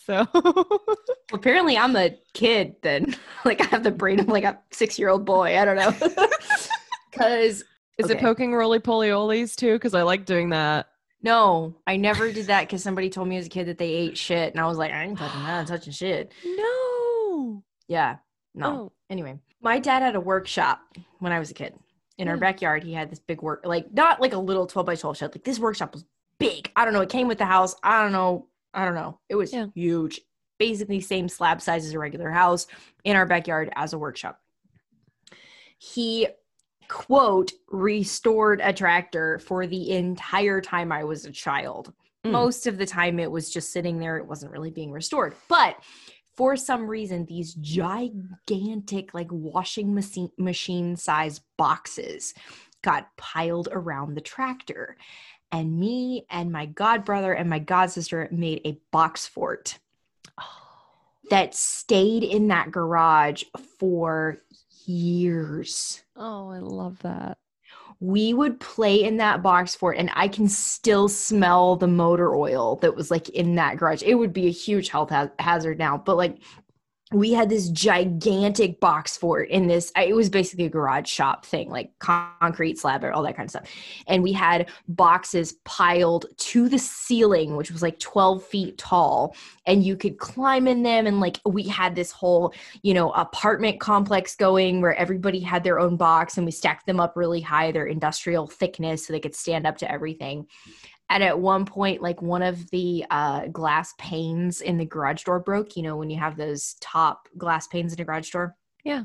[0.06, 0.28] so
[1.34, 2.76] Apparently, I'm a kid.
[2.82, 5.58] Then, like, I have the brain of like a six year old boy.
[5.60, 6.26] I don't know.
[7.12, 7.64] Because
[8.00, 10.88] is it poking roly poly olies too because i like doing that
[11.24, 14.18] no, I never did that because somebody told me as a kid that they ate
[14.18, 15.60] shit, and I was like, I ain't touching that.
[15.62, 16.34] I'm touching shit.
[16.46, 18.18] no Yeah.
[18.54, 18.68] No.
[18.68, 18.92] Oh.
[19.10, 20.82] Anyway, my dad had a workshop
[21.20, 21.76] when I was a kid.
[22.18, 22.40] In our Yeah.
[22.42, 25.32] backyard, he had this big work, like not like a little 12 by 12 shed.
[25.34, 26.04] Like this workshop was
[26.40, 26.70] big.
[26.76, 27.02] I don't know.
[27.02, 27.74] It came with the house.
[27.84, 28.48] I don't know.
[28.74, 29.20] I don't know.
[29.30, 29.68] It was Yeah.
[29.76, 30.22] huge.
[30.60, 32.68] Basically, same slab size as a regular house
[33.04, 34.40] in our backyard as a workshop.
[35.78, 36.28] He
[36.88, 41.94] quote restored a tractor for the entire time I was a child.
[42.26, 42.32] Mm.
[42.32, 45.36] Most of the time it was just sitting there, it wasn't really being restored.
[45.50, 45.78] But
[46.36, 52.34] for some reason, these gigantic, like washing machine machine size boxes
[52.82, 54.98] got piled around the tractor.
[55.54, 59.78] And me and my god brother and my god sister made a box fort
[60.40, 60.44] oh.
[61.30, 63.44] that stayed in that garage
[63.78, 64.40] for
[64.86, 66.02] years.
[66.16, 67.38] Oh i love that.
[68.00, 72.78] We would play in that box fort and i can still smell the motor oil
[72.78, 74.02] that was like in that garage.
[74.02, 76.40] It would be a huge health ha- hazard now but like
[77.14, 81.70] we had this gigantic box fort in this it was basically a garage shop thing
[81.70, 83.70] like concrete slab all that kind of stuff.
[84.08, 89.36] And we had boxes piled to the ceiling which was like 12 feet tall
[89.66, 91.06] and you could climb in them.
[91.08, 95.80] And like we had this whole you know apartment complex going where everybody had their
[95.80, 99.36] own box and we stacked them up really high their industrial thickness so they could
[99.36, 100.48] stand up to everything
[101.14, 105.40] and at one point like one of the uh, glass panes in the garage door
[105.40, 109.04] broke you know when you have those top glass panes in a garage door Yeah.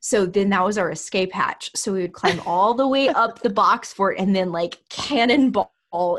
[0.00, 1.70] So then that was our escape hatch.
[1.74, 5.70] So we would climb all the way up the box fort and then like cannonball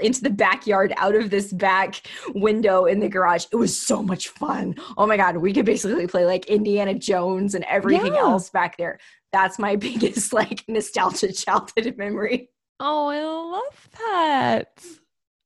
[0.02, 2.02] into the backyard out of this back
[2.34, 3.46] window in the garage.
[3.52, 4.74] It was so much fun.
[4.98, 8.22] Oh my god, we could basically play like Indiana Jones and everything Yeah.
[8.22, 8.98] else back there.
[9.32, 12.50] That's my biggest like nostalgia childhood memory.
[12.80, 14.84] Oh, I love that.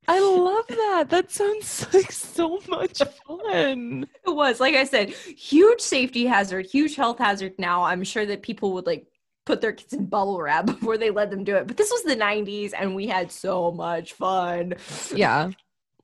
[0.10, 1.06] I love that.
[1.10, 4.08] That sounds like so much fun.
[4.26, 7.84] It was, like I said, huge safety hazard, huge health hazard now.
[7.84, 9.06] I'm sure that people would like
[9.46, 11.68] put their kids in bubble wrap before they let them do it.
[11.68, 14.74] But this was the 90s and we had so much fun.
[15.14, 15.52] Yeah.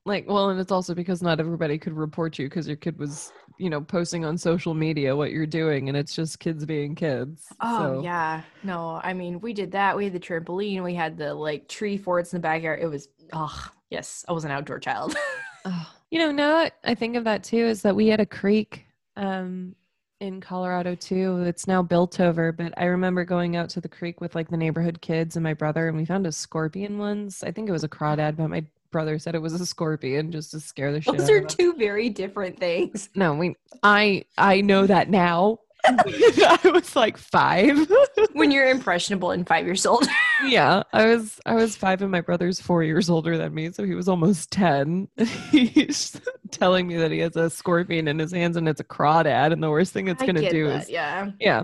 [0.04, 3.32] Like, well, and it's also because not everybody could report you because your kid was,
[3.58, 7.46] you know, posting on social media what you're doing, and it's just kids being kids.
[7.60, 8.02] Oh so.
[8.04, 8.42] yeah.
[8.62, 9.96] No, I mean we did that.
[9.96, 12.78] We had the trampoline, we had the like tree forts in the backyard.
[12.80, 15.16] It was oh yes, I was an outdoor child.
[15.68, 18.26] Oh, you know, now that I think of that too, is that we had a
[18.26, 19.74] creek um,
[20.20, 21.42] in Colorado too.
[21.42, 24.56] It's now built over, but I remember going out to the creek with like the
[24.56, 27.42] neighborhood kids and my brother, and we found a scorpion once.
[27.42, 30.52] I think it was a crawdad, but my brother said it was a scorpion just
[30.52, 33.10] to scare the shit Those out are two very different things.
[33.14, 33.56] No, we.
[33.82, 35.58] I I know that now.
[35.88, 37.90] I was like five.
[38.32, 40.06] When you're impressionable and five years old.
[40.46, 43.84] yeah, I was I was five, and my brother's four years older than me, so
[43.84, 45.08] he was almost ten.
[45.50, 46.20] He's
[46.50, 49.62] telling me that he has a scorpion in his hands and it's a crawdad, and
[49.62, 51.30] the worst thing it's I gonna do that, is yeah.
[51.40, 51.62] yeah,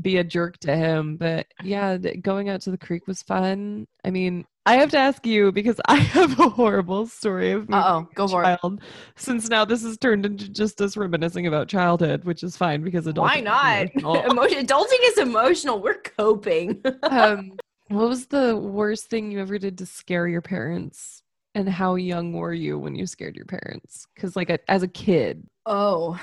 [0.00, 1.16] be a jerk to him.
[1.16, 3.86] But yeah, going out to the creek was fun.
[4.04, 7.76] I mean, I have to ask you because I have a horrible story of me
[7.76, 8.58] Uh-oh, go for it.
[8.62, 8.80] child.
[9.16, 13.06] Since now this has turned into just us reminiscing about childhood, which is fine because
[13.06, 14.24] adulting Why is not?
[14.30, 15.80] Emotion adulting is emotional.
[15.80, 16.82] We're coping.
[17.02, 17.52] um,
[17.88, 21.20] what was the worst thing you ever did to scare your parents?
[21.56, 24.08] And how young were you when you scared your parents?
[24.12, 26.18] Because, like, a, as a kid, Oh,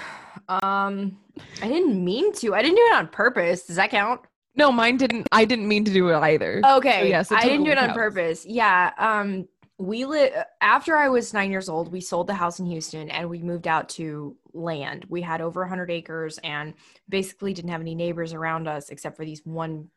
[0.49, 1.17] um,
[1.63, 2.53] I didn't mean to.
[2.53, 3.63] I didn't do it on purpose.
[3.65, 4.21] Does that count?
[4.55, 5.27] No, mine didn't.
[5.31, 6.61] I didn't mean to do it either.
[6.63, 7.09] Okay.
[7.09, 8.45] yes, it I didn't do it on purpose.
[8.45, 8.91] Yeah.
[8.97, 9.47] Um,
[9.77, 11.91] we lit after I was nine years old.
[11.91, 15.05] We sold the house in Houston and we moved out to land.
[15.09, 16.75] We had over 100 acres and
[17.09, 19.89] basically didn't have any neighbors around us except for these one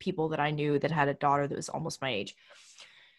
[0.00, 2.34] people that I knew that had a daughter that was almost my age.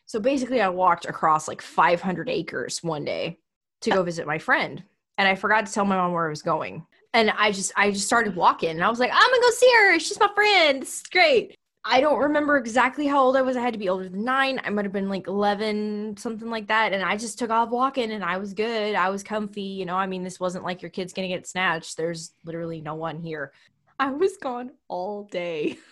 [0.05, 3.37] So basically, I walked across like 500 acres one day
[3.81, 4.83] to go visit my friend,
[5.17, 6.85] and I forgot to tell my mom where I was going.
[7.13, 9.71] And I just, I just started walking, and I was like, I'm gonna go see
[9.75, 9.99] her.
[9.99, 10.81] She's my friend.
[10.81, 11.57] This is great.
[11.83, 13.57] I don't remember exactly how old I was.
[13.57, 14.61] I had to be older than nine.
[14.63, 16.93] I might have been like 11, something like that.
[16.93, 18.93] And I just took off walking and I was good.
[18.93, 19.63] I was comfy.
[19.63, 21.97] You know, I mean, this wasn't like your kid's to get snatched.
[21.97, 23.51] There's literally no one here.
[23.97, 25.77] I was gone all day.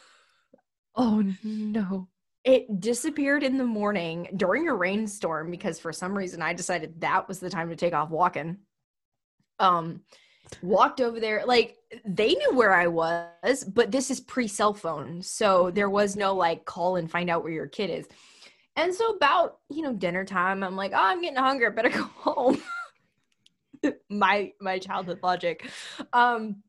[0.95, 2.09] Oh no!
[2.43, 7.27] It disappeared in the morning during a rainstorm because for some reason I decided that
[7.27, 8.57] was the time to take off walking.
[9.59, 10.01] Um
[10.61, 15.21] walked over there like they knew where I was, but this is pre-cell phone.
[15.21, 18.07] So there was no like call and find out where your kid is.
[18.75, 21.67] And so about, you know, dinner time, I'm like, "Oh, I'm getting hungry.
[21.67, 22.61] I better go home."
[24.09, 25.69] my my childhood logic.
[26.13, 26.63] Um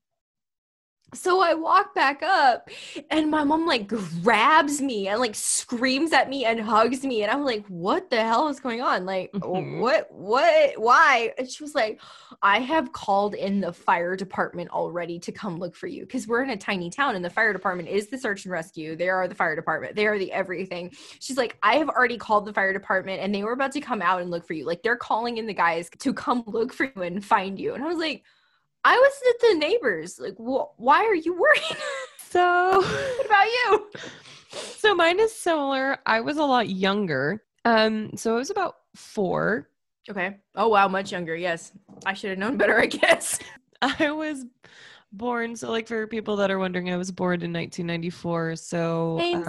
[1.13, 2.69] so I walk back up
[3.11, 7.23] and my mom like grabs me and like screams at me and hugs me.
[7.23, 9.05] And I'm like, what the hell is going on?
[9.05, 9.81] Like, Mhm.
[9.81, 11.33] what, what, why?
[11.39, 12.01] And she was like,
[12.43, 16.43] I have called in the fire department already to come look for you because we're
[16.43, 18.95] in a tiny town and the fire department is the search and rescue.
[18.97, 20.93] They are the fire department, they are the everything.
[21.19, 24.01] She's like, I have already called the fire department and they were about to come
[24.01, 24.65] out and look for you.
[24.65, 27.75] Like, they're calling in the guys to come look for you and find you.
[27.75, 28.23] And I was like,
[28.85, 30.19] I was at the neighbors.
[30.19, 31.61] Like, wh- why are you worried?
[32.31, 33.91] So, what about you?
[34.53, 35.99] so mine is similar.
[36.07, 37.43] I was a lot younger.
[37.65, 39.69] Um, so I was about four.
[40.09, 40.37] Okay.
[40.55, 41.35] Oh wow, much younger.
[41.35, 41.73] Yes,
[42.07, 42.79] I should have known better.
[42.79, 43.41] I guess.
[43.83, 44.47] I was
[45.13, 45.57] born.
[45.57, 48.55] So, like for people that are wondering, I was born in 1994.
[48.55, 49.43] So, um,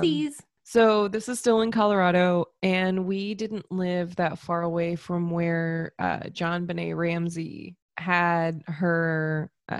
[0.63, 5.91] So this is still in Colorado, and we didn't live that far away from where
[5.99, 9.79] uh, JonBenét Ramsey had her uh,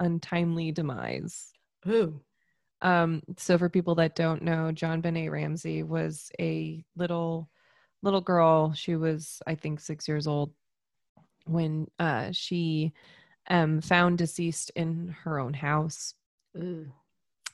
[0.00, 1.52] untimely demise.
[1.88, 2.20] Ooh.
[2.80, 7.48] Um, so for people that don't know, JonBenét Ramsey was a little
[8.02, 8.72] little girl.
[8.72, 10.52] She was, I think, six years old
[11.46, 12.92] when uh, she
[13.48, 16.14] um, found deceased in her own house
[16.56, 16.86] Ooh.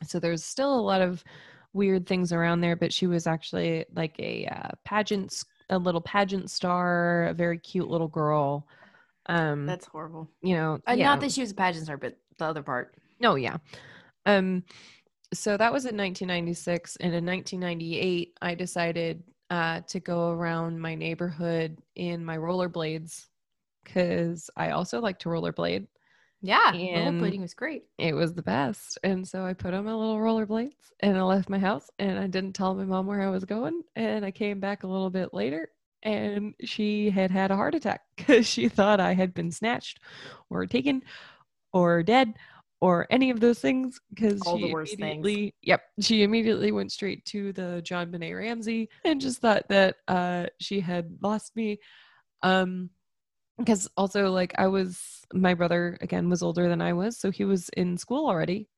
[0.05, 1.25] so there's still a lot of
[1.73, 6.51] weird things around there but she was actually like a uh, pageant a little pageant
[6.51, 8.67] star a very cute little girl
[9.29, 10.29] um That's horrible.
[10.43, 11.07] you know Uh, yeah.
[11.07, 12.95] Not that she was a pageant star, but the other part.
[13.21, 13.57] no yeah
[14.27, 14.63] um
[15.35, 20.95] so that was in 1996 and in 1998 i decided uh to go around my
[20.95, 23.27] neighborhood in my rollerblades
[23.85, 25.87] because i also like to rollerblade
[26.41, 27.83] Yeah, And- rollerblading was great.
[27.99, 28.97] It was the best.
[29.03, 32.29] And so I put on my little rollerblades and I left my house and I
[32.29, 33.83] didn't tell my mom where I was going.
[33.97, 35.69] And I came back a little bit later
[36.03, 40.01] and she had had a heart attack because she thought I had been snatched
[40.51, 41.03] or taken
[41.73, 42.35] or dead
[42.81, 45.27] or any of those things because All the worst things.
[45.63, 50.81] yep she immediately went straight to the JonBenét ramsey and just thought that uh she
[50.81, 51.79] had lost me
[52.43, 52.91] um
[53.59, 57.45] because also like i was my brother again was older than i was so he
[57.45, 58.69] was in school already.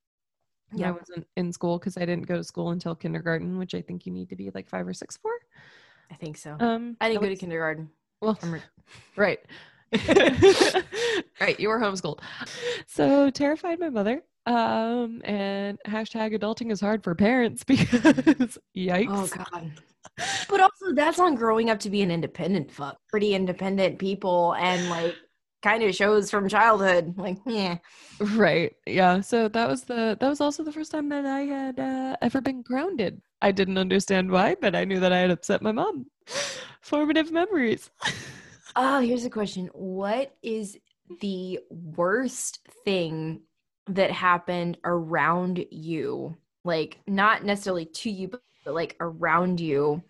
[0.75, 3.83] Yeah, i wasn't in school because i didn't go to school until kindergarten which i
[3.83, 5.33] think you need to be like five or six for
[6.11, 6.57] I think so.
[6.61, 7.91] um I didn't that go to kindergarten.
[8.21, 8.61] well re-
[9.17, 9.39] right
[11.41, 12.21] right you were homeschooled
[12.87, 19.29] so terrified my mother um and hashtag adulting is hard for parents because yikes oh
[19.55, 19.73] god.
[20.49, 22.97] But also, that's on growing up to be an independent fuck.
[23.09, 25.15] Pretty independent people, and like
[25.63, 27.15] kind of shows from childhood.
[27.19, 27.77] Like, yeah.
[28.19, 28.73] Right.
[28.87, 29.21] Yeah.
[29.21, 32.41] So that was the that was also the first time that I had uh, ever
[32.41, 33.21] been grounded.
[33.43, 36.07] I didn't understand why, but I knew that I had upset my mom.
[36.81, 37.91] Formative memories.
[38.77, 39.71] Oh, here's a question.
[39.73, 40.79] What is
[41.21, 43.41] the worst thing
[43.89, 46.37] that happened around you?
[46.65, 50.03] Like, not necessarily to you, but, but like around you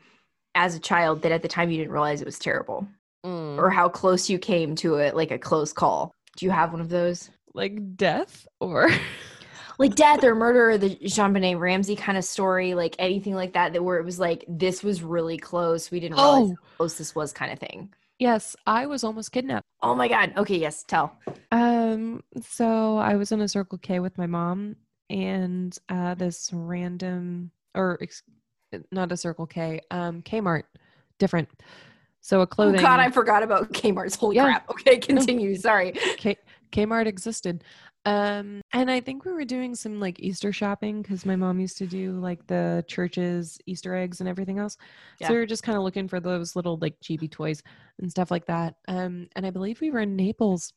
[0.56, 2.86] as a child that at the time you didn't realize it was terrible
[3.24, 3.58] Mm.
[3.58, 6.10] or how close you came to it, like a close call.
[6.38, 7.30] Do you have one of those?
[7.52, 8.88] like death or
[9.80, 13.72] Like death or murder or the JonBenét Ramsey kind of story, like anything like that,
[13.72, 15.90] that where it was like, this was really close.
[15.90, 16.48] We didn't realize Oh.
[16.50, 17.92] how close this was kind of thing.
[18.18, 19.66] yes, I was almost kidnapped.
[19.82, 20.34] Oh my God.
[20.36, 20.58] Okay.
[20.58, 20.82] Yes.
[20.82, 21.18] Tell.
[21.50, 24.76] Um so I was in a Circle K with my mom
[25.08, 28.22] and uh this random or ex-
[28.92, 30.64] not a Circle K, um Kmart,
[31.18, 31.48] different.
[32.20, 34.14] So a clothing Oh God, I forgot about Kmart's.
[34.16, 34.44] Holy Yeah.
[34.44, 34.68] crap.
[34.72, 35.56] Okay, continue.
[35.56, 35.92] Sorry.
[36.18, 36.36] K-
[36.70, 37.64] Kmart existed.
[38.06, 41.76] Um, and I think we were doing some like Easter shopping because my mom used
[41.78, 44.78] to do like the church's Easter eggs and everything else.
[45.18, 45.28] Yeah.
[45.28, 47.62] So we were just kind of looking for those little like chibi toys
[47.98, 48.76] and stuff like that.
[48.88, 50.72] Um, and I believe we were in Naples.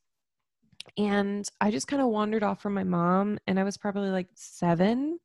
[0.98, 4.28] And I just kind of wandered off from my mom, and I was probably like
[4.36, 5.18] seven,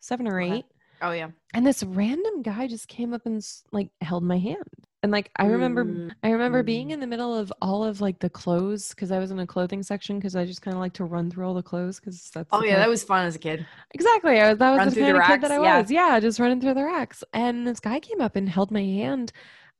[0.00, 0.56] seven or Okay.
[0.56, 0.64] eight.
[1.00, 1.28] Oh yeah.
[1.54, 3.42] And this random guy just came up and
[3.72, 4.64] like held my hand.
[5.02, 6.92] And like I remember Mm, I remember being mm.
[6.92, 9.82] in the middle of all of like the clothes because I was in a clothing
[9.82, 12.52] section because I just kind of like to run through all the clothes because that's
[12.52, 13.68] Oh yeah, kind that was fun as a kid.
[13.92, 15.80] exactly I was, that was Run the through the kind of kid that I yeah.
[15.80, 18.82] was yeah just running through the racks and this guy came up and held my
[18.82, 19.32] hand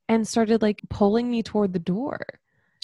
[0.08, 2.20] and started like pulling me toward the door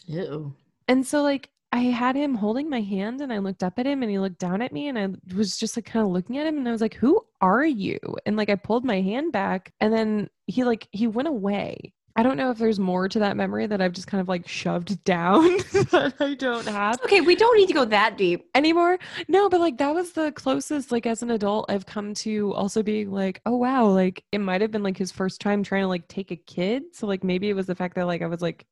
[0.07, 0.55] Ew.
[0.89, 4.03] and so like I had him holding my hand and I looked up at him
[4.03, 6.47] and he looked down at me and I was just like kind of looking at
[6.47, 7.99] him and I was like, Who are you?
[8.27, 11.93] And like I pulled my hand back and then he like he went away.
[12.17, 14.47] I don't know if there's more to that memory that I've just kind of like
[14.47, 15.43] shoved down
[15.91, 18.49] that I don't have Okay, we don't need to go that deep.
[18.55, 18.99] anymore.
[19.27, 22.83] No, but like that was the closest, like as an adult, I've come to also
[22.85, 25.89] being like, oh wow, like it might have been like his first time trying to
[25.89, 26.85] like take a kid.
[26.93, 28.65] So like maybe it was the fact that like I was like,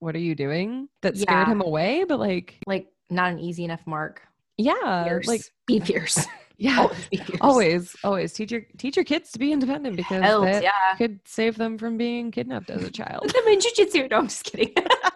[0.00, 0.88] what are you doing?
[1.02, 1.52] That scared Yeah.
[1.52, 2.04] him away.
[2.08, 4.22] But like, Like not an easy enough mark.
[4.56, 5.26] yeah, Fierce.
[5.28, 6.26] like be fierce.
[6.60, 6.94] yeah, oh,
[7.40, 10.70] Always always, always teach your teach your kids to be independent because that yeah.
[10.98, 13.22] could save them from being kidnapped as a child.
[13.22, 14.10] Put them in jujitsu.
[14.10, 14.74] No, I'm just kidding.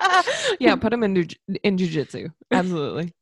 [0.58, 2.32] yeah, put them in ju- in jujitsu.
[2.50, 3.12] Absolutely.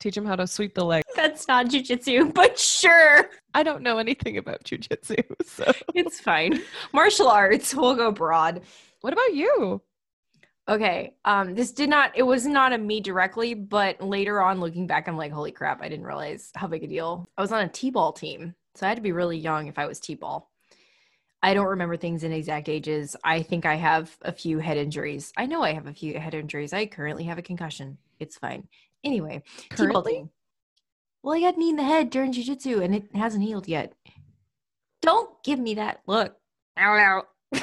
[0.00, 1.04] Teach them how to sweep the leg.
[1.14, 6.60] That's not jujitsu, but sure, I don't know anything about jujitsu, so it's fine.
[6.92, 7.76] Martial arts.
[7.76, 8.62] We'll go broad.
[9.02, 9.80] what about you?
[10.68, 11.14] Okay.
[11.24, 15.08] Um, this did not it was not a me directly, but later on looking back,
[15.08, 17.28] I'm like, holy crap, I didn't realize how big a deal.
[17.38, 18.54] I was on a T-ball team.
[18.74, 20.50] So I had to be really young if I was T-ball.
[21.42, 23.16] I don't remember things in exact ages.
[23.24, 25.32] I think I have a few head injuries.
[25.36, 26.72] I know I have a few head injuries.
[26.72, 27.96] I currently have a concussion.
[28.20, 28.68] It's fine.
[29.04, 29.42] Anyway,
[29.74, 30.30] T-ball team.
[31.22, 33.94] Well, I got knee in the head during jiu-jitsu and it hasn't healed yet.
[35.00, 36.36] Don't give me that look.
[36.78, 37.58] Ow, ow.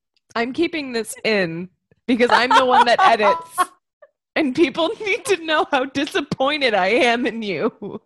[0.34, 1.68] I'm keeping this in
[2.06, 3.58] because I'm the one that edits.
[4.34, 8.00] And people need to know how disappointed I am in you.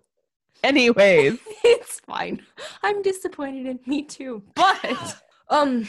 [0.63, 2.43] Anyways, it's fine.
[2.83, 4.43] I'm disappointed in me too.
[4.55, 5.89] But um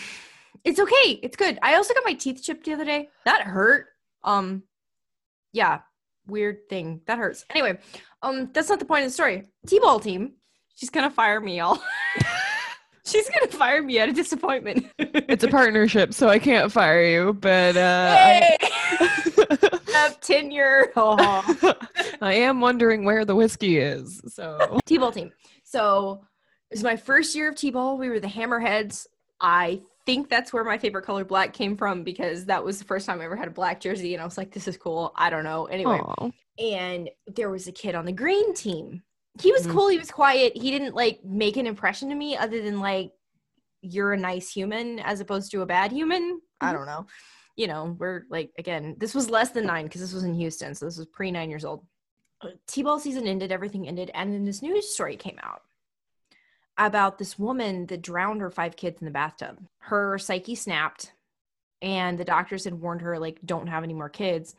[0.64, 1.20] it's okay.
[1.24, 1.60] It's good.
[1.62, 3.10] I also got my teeth chipped the other day.
[3.26, 3.88] That hurt.
[4.24, 4.64] Um
[5.54, 5.82] yeah,
[6.26, 7.02] weird thing.
[7.06, 7.46] That hurts.
[7.52, 7.78] Anyway,
[8.22, 9.48] um that's not the point of the story.
[9.68, 10.34] T-ball team.
[10.76, 11.80] She's going to fire me all.
[13.06, 14.86] She's going to fire me out of disappointment.
[15.00, 18.58] it's a partnership, so I can't fire you, but uh, I,
[19.94, 20.92] Have tenure.
[20.96, 21.76] Oh.
[22.22, 24.22] I am wondering where the whiskey is.
[24.28, 25.32] So, T-ball team.
[25.64, 26.24] So
[26.70, 27.98] it was my first year of T-ball.
[27.98, 29.08] We were the Hammerheads.
[29.40, 33.06] I think that's where my favorite color black came from because that was the first
[33.06, 35.12] time I ever had a black jersey and I was like, this is cool.
[35.16, 35.66] I don't know.
[35.66, 36.30] Anyway, Aw.
[36.60, 39.04] and there was a kid on the green team.
[39.40, 39.72] He was Mhm.
[39.72, 39.88] cool.
[39.88, 40.56] He was quiet.
[40.56, 43.14] He didn't like make an impression to me other than like
[43.82, 46.42] you're a nice human as opposed to a bad human.
[46.60, 46.74] I Mhm.
[46.74, 47.08] don't know.
[47.56, 50.76] You know, we're like again, this was less than nine because this was in Houston,
[50.76, 51.86] so this was pre nine years old.
[52.68, 55.62] T-ball season ended, everything ended, and then this news story came out
[56.78, 59.64] about this woman that drowned her five kids in the bathtub.
[59.78, 61.14] Her psyche snapped,
[61.82, 64.56] and the doctors had warned her like, don't have any more kids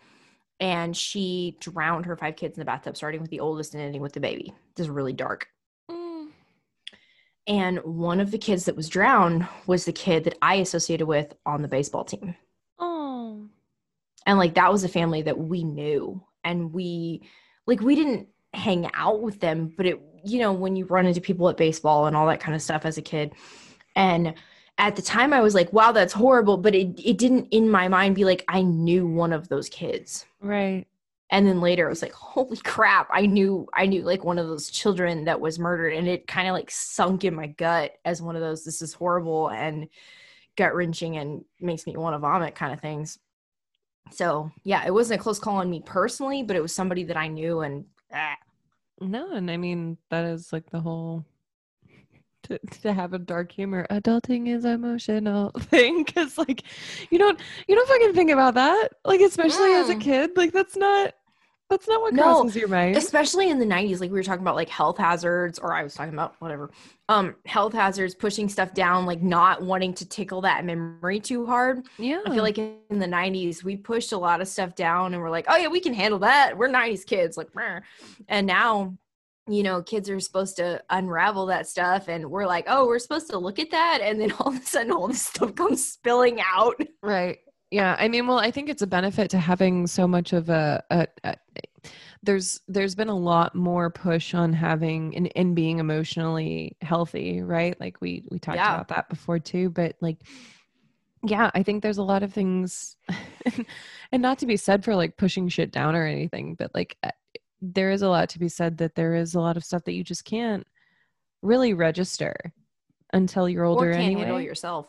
[0.61, 4.01] and she drowned her five kids in the bathtub, starting with the oldest and ending
[4.01, 4.55] with the baby.
[4.75, 5.49] This is really dark.
[5.91, 6.29] Mm.
[7.47, 11.35] And one of the kids that was drowned was the kid that I associated with
[11.45, 12.35] on the baseball team.
[12.79, 13.49] Oh.
[14.27, 16.23] And like that was a family that we knew.
[16.45, 17.23] And we
[17.67, 21.21] like we didn't hang out with them, but it you know, when you run into
[21.21, 23.33] people at baseball and all that kind of stuff as a kid.
[23.97, 24.35] And
[24.79, 26.57] at the time I was like, wow, that's horrible.
[26.57, 30.25] But it it didn't in my mind be like I knew one of those kids.
[30.41, 30.87] Right.
[31.33, 34.47] And then later it was like holy crap i knew i knew like one of
[34.47, 38.23] those children that was murdered and it kind of like sunk in my gut as
[38.23, 39.89] one of those this is horrible and
[40.57, 43.19] gut wrenching and makes me want to vomit kind of things
[44.11, 47.17] so yeah it wasn't a close call on me personally but it was somebody that
[47.17, 48.37] i knew and ah,
[49.01, 51.25] No, and I mean that is like the whole
[52.45, 53.87] to, to have a dark humor.
[53.91, 56.65] Adulting is emotional thing because like
[57.11, 60.01] you don't you don't fucking think about that like especially as a Mm.
[60.01, 61.15] kid like that's not
[61.73, 62.97] that's not what No, crosses your mind.
[62.97, 65.95] especially in the 90s like we were talking about like health hazards or i was
[65.95, 66.71] talking about whatever
[67.09, 71.87] um health hazards pushing stuff down like not wanting to tickle that memory too hard
[71.99, 75.23] yeah, I feel like in the 90s, we pushed a lot of stuff down and
[75.23, 76.57] we're like, oh, yeah, we can handle that.
[76.57, 77.37] We're 90s kids.
[77.37, 77.81] Like, meh.
[78.29, 78.97] and now,
[79.49, 82.09] you know, kids are supposed to unravel that stuff.
[82.09, 84.01] And we're like, oh, we're supposed to look at that.
[84.03, 86.81] And then all of a sudden, all this stuff comes spilling out.
[87.03, 87.39] Right.
[87.71, 87.97] Yeah.
[87.99, 91.07] I mean, well, I think it's a benefit to having so much of a, a,
[91.25, 91.37] a
[92.23, 97.79] there's there's been a lot more push on having and, and being emotionally healthy, right?
[97.81, 98.75] Like we we talked Yeah.
[98.75, 100.19] about that before too, but like
[101.25, 102.97] yeah, I think there's a lot of things
[104.13, 106.97] and not to be said for like pushing shit down or anything, but like
[107.61, 109.93] there is a lot to be said that there is a lot of stuff that
[109.93, 110.67] you just can't
[111.43, 112.35] really register
[113.13, 114.23] until you're older or can't anyway.
[114.23, 114.89] handle yourself.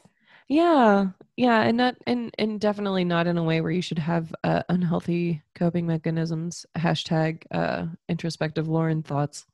[0.49, 4.33] Yeah, yeah, and not and and definitely not in a way where you should have
[4.43, 6.65] uh, unhealthy coping mechanisms.
[6.77, 9.45] Hashtag uh, introspective Lauren thoughts.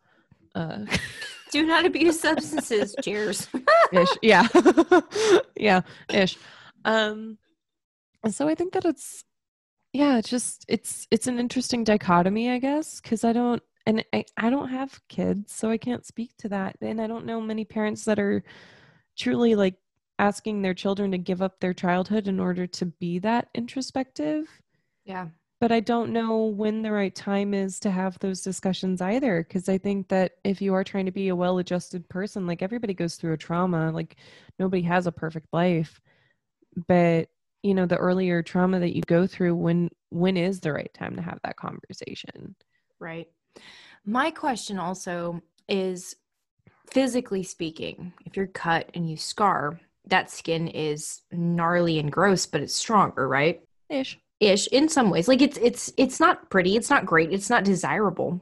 [0.56, 0.86] Uh,
[1.52, 2.96] Do not abuse substances.
[3.02, 3.48] Cheers.
[3.94, 4.48] ish, yeah,
[5.56, 5.82] yeah,
[6.12, 6.38] ish.
[6.86, 7.38] Um,
[8.30, 9.24] so I think that it's
[9.94, 14.26] yeah, it's just it's it's an interesting dichotomy, I guess, because I don't and I
[14.38, 17.66] I don't have kids, so I can't speak to that, and I don't know many
[17.66, 18.44] parents that are
[19.18, 19.76] truly like
[20.20, 24.48] asking their children to give up their childhood in order to be that introspective
[25.10, 25.28] yeah.
[25.60, 29.44] but I don't know when the right time is to have those discussions either.
[29.44, 32.62] Because I think that if you are trying to be a well adjusted person, like
[32.62, 34.18] everybody goes through a trauma, like
[34.60, 36.00] nobody has a perfect life.
[36.88, 37.30] But
[37.64, 41.16] you know, the earlier trauma that you go through, when when is the right time
[41.16, 42.56] to have that conversation?
[43.00, 43.28] Right.
[44.06, 46.16] My question also is
[46.92, 52.62] physically speaking, if you're cut and you scar, that skin is gnarly and gross, but
[52.62, 53.62] it's stronger, right?
[53.90, 54.20] Ish.
[54.40, 55.28] Ish in some ways.
[55.28, 58.42] Like it's it's it's not pretty, it's not great, it's not desirable,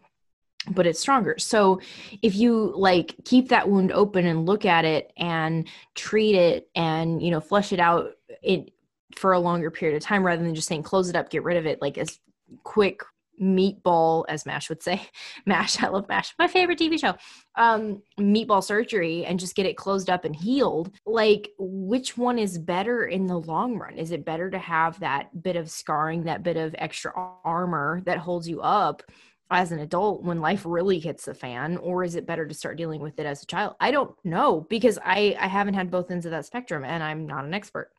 [0.69, 1.37] but it's stronger.
[1.39, 1.81] So
[2.21, 7.21] if you like keep that wound open and look at it and treat it and
[7.21, 8.11] you know flush it out
[8.43, 8.71] it
[9.15, 11.57] for a longer period of time rather than just saying close it up, get rid
[11.57, 12.19] of it like as
[12.63, 13.01] quick
[13.41, 15.01] meatball as mash would say.
[15.45, 16.33] Mash i love mash.
[16.39, 17.15] My favorite tv show.
[17.55, 20.91] Um meatball surgery and just get it closed up and healed.
[21.05, 23.97] Like which one is better in the long run?
[23.97, 27.13] Is it better to have that bit of scarring that bit of extra
[27.43, 29.03] armor that holds you up
[29.49, 32.77] as an adult when life really hits the fan or is it better to start
[32.77, 33.75] dealing with it as a child?
[33.79, 37.27] I don't know because i i haven't had both ends of that spectrum and i'm
[37.27, 37.91] not an expert.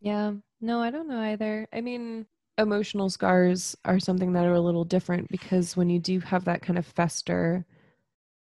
[0.00, 0.32] Yeah.
[0.60, 1.68] No, I don't know either.
[1.72, 2.26] I mean,
[2.58, 6.62] emotional scars are something that are a little different because when you do have that
[6.62, 7.64] kind of fester,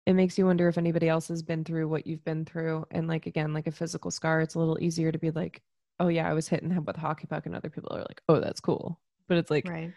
[0.07, 2.87] it makes you wonder if anybody else has been through what you've been through.
[2.91, 5.63] And like again, like a physical scar, it's a little easier to be like,
[6.01, 7.95] oh yeah, I was hit in the head with a hockey puck, and other people
[7.95, 8.99] are like, oh, that's cool.
[9.29, 9.93] But it's like right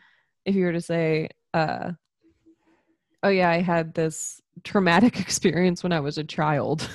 [0.45, 1.91] if you were to say, uh,
[3.23, 6.89] oh yeah, I had this traumatic experience when I was a child.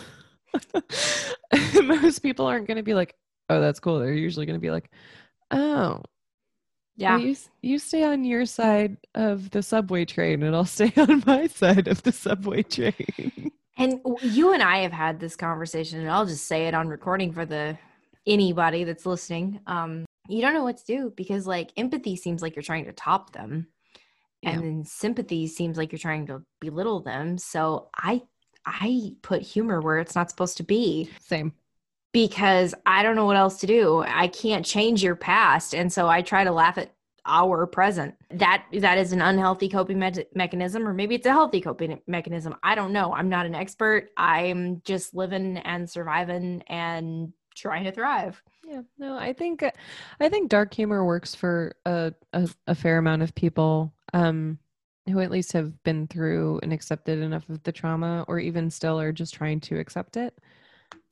[1.83, 3.15] Most people aren't going to be like,
[3.51, 3.99] oh, that's cool.
[3.99, 4.91] They're usually going to be like,
[5.51, 6.03] oh,
[6.97, 10.93] yeah well, you, you stay on your side of the subway train and I'll stay
[10.97, 13.51] on my side of the subway train.
[13.77, 17.33] And you and I have had this conversation, and I'll just say it on recording
[17.33, 17.77] for the
[18.27, 22.57] anybody that's listening, um, you don't know what to do because like empathy seems like
[22.57, 23.67] you're trying to top them.
[24.45, 24.61] And Yeah.
[24.63, 27.39] then sympathy seems like you're trying to belittle them.
[27.39, 28.23] So I
[28.67, 31.53] I put humor where it's not supposed to be Same.
[32.15, 34.05] Because I don't know what else to do.
[34.07, 36.95] I can't change your past, and so I try to laugh at
[37.27, 38.15] our present.
[38.31, 42.55] That that is an unhealthy coping me- mechanism, or maybe it's a healthy coping mechanism.
[42.63, 43.13] I don't know.
[43.13, 44.11] I'm not an expert.
[44.17, 48.41] I'm just living and surviving and trying to thrive.
[48.65, 49.65] Yeah, no, I think
[50.21, 54.59] I think dark humor works for a, a, a fair amount of people um,
[55.09, 59.01] who at least have been through and accepted enough of the trauma, or even still
[59.01, 60.39] are just trying to accept it.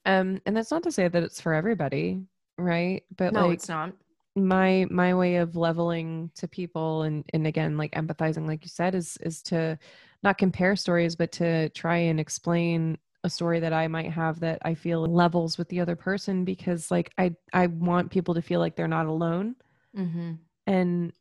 [0.04, 2.22] Um, and that's not to say that it's for everybody,
[2.58, 3.04] right?
[3.16, 3.92] But no, like it's not.
[4.36, 8.94] my my way of leveling to people and and again like empathizing like you said
[8.94, 9.78] is is to
[10.22, 14.58] not compare stories but to try and explain a story that I might have that
[14.64, 18.58] I feel levels with the other person because like I I want people to feel
[18.60, 19.54] like they're not alone
[19.96, 20.32] Mm-hmm.
[20.66, 21.12] and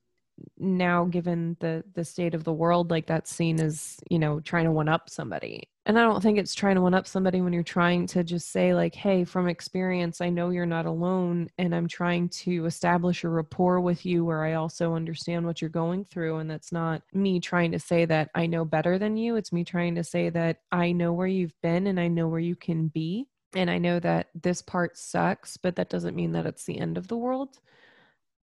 [0.58, 4.66] now given the the state of the world like that scene is you know trying
[4.66, 7.54] to one up somebody and i don't think it's trying to one up somebody when
[7.54, 11.74] you're trying to just say like hey from experience i know you're not alone and
[11.74, 16.06] i'm trying to establish a rapport with you where i also understand what you're going
[16.06, 16.38] through.
[16.38, 19.36] And that's not me trying to say that i know better than you.
[19.36, 22.40] It's me trying to say that i know where you've been and i know where
[22.40, 23.28] you can be.
[23.56, 26.98] And i know that this part sucks but that doesn't mean that it's the end
[26.98, 27.60] of the world.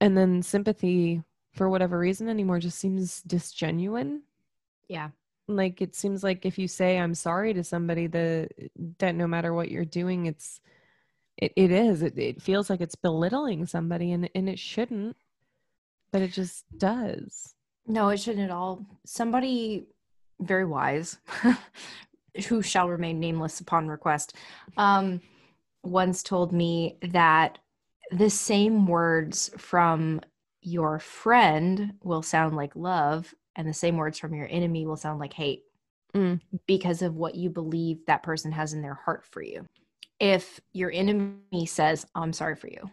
[0.00, 1.22] And then sympathy
[1.54, 4.20] for whatever reason anymore just seems disgenuine.
[4.88, 5.10] Yeah.
[5.48, 8.48] Like it seems like if you say i'm sorry to somebody the
[8.98, 10.60] that no matter what you're doing it's
[11.36, 15.16] it, it is it, it feels like it's belittling somebody and and it shouldn't
[16.12, 17.54] but it just does
[17.86, 18.84] No, it shouldn't at all.
[19.06, 19.86] Somebody
[20.40, 21.16] very wise,
[22.48, 24.34] who shall remain nameless upon request,
[24.76, 25.20] um,
[25.82, 27.58] once told me that
[28.10, 30.20] the same words from
[30.60, 35.18] your friend will sound like love, and the same words from your enemy will sound
[35.20, 35.64] like hate
[36.14, 36.40] Mm.
[36.66, 39.66] because of what you believe that person has in their heart for you.
[40.18, 42.88] If your enemy says, I'm sorry for you,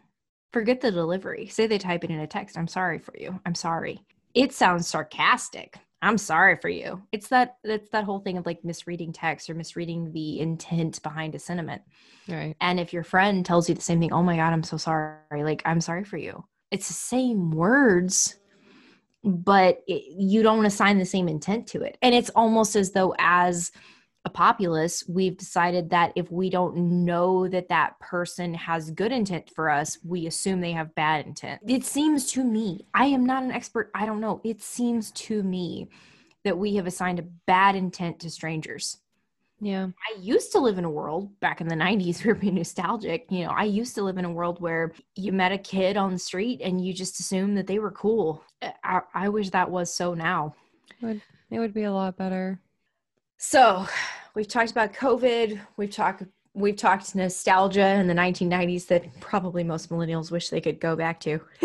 [0.51, 1.47] forget the delivery.
[1.47, 3.39] Say they type it in a text, I'm sorry for you.
[3.45, 4.01] I'm sorry.
[4.33, 5.77] It sounds sarcastic.
[6.01, 7.01] I'm sorry for you.
[7.13, 11.33] It's that that's that whole thing of like misreading text or misreading the intent behind
[11.35, 11.83] a sentiment.
[12.27, 14.75] right And if your friend tells you the same thing, oh my God, I'm so
[14.75, 15.43] sorry.
[15.43, 16.43] Like, I'm sorry for you.
[16.69, 18.37] It's the same words,
[19.25, 21.97] but it, you don't assign the same intent to it.
[22.01, 23.71] And it's almost as though, as
[24.23, 29.49] a populace, we've decided that if we don't know that that person has good intent
[29.53, 31.61] for us, we assume they have bad intent.
[31.67, 34.41] It seems to me, I am not an expert, I don't know.
[34.43, 35.89] It seems to me
[36.43, 38.97] that we have assigned a bad intent to strangers.
[39.61, 42.55] Yeah I used to live in a world back in the 90s, we were being
[42.55, 43.25] nostalgic.
[43.29, 46.11] You know, I used to live in a world where you met a kid on
[46.11, 48.43] the street and you just assumed that they were cool.
[48.83, 50.55] I, I wish that was so now.
[51.51, 52.59] it would be a lot better
[53.37, 53.85] So
[54.33, 55.59] we've talked about COVID.
[55.77, 60.79] We've talked we've talked nostalgia in the 1990s that probably most millennials wish they could
[60.79, 61.39] go back to.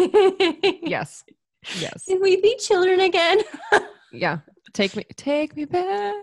[0.82, 1.24] yes
[1.78, 3.40] yes Can we be children again?
[4.12, 4.38] yeah
[4.72, 6.14] take me take me back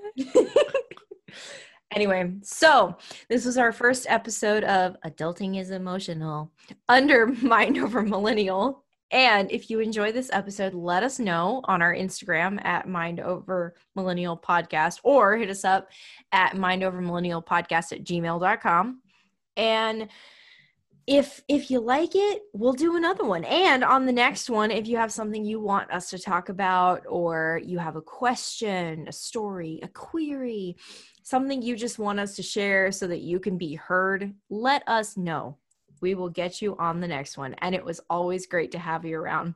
[1.91, 2.97] anyway, so
[3.29, 6.51] this was our first episode of Adulting is Emotional
[6.89, 8.83] under Mind Over Millennial.
[9.11, 13.75] And if you enjoy this episode, let us know on our Instagram at Mind Over
[13.95, 15.89] Millennial Podcast or hit us up
[16.33, 19.01] at Mind Over Millennial Podcast at gmail.com.
[19.55, 20.09] And
[21.07, 23.45] if if you like it, we'll do another one.
[23.45, 27.03] And on the next one, if you have something you want us to talk about,
[27.07, 30.75] or you have a question, a story, a query,
[31.27, 35.17] something you just want us to share so that you can be heard, let us
[35.17, 35.57] know.
[35.99, 37.53] We will get you on the next one.
[37.55, 39.55] And it was always great to have you around.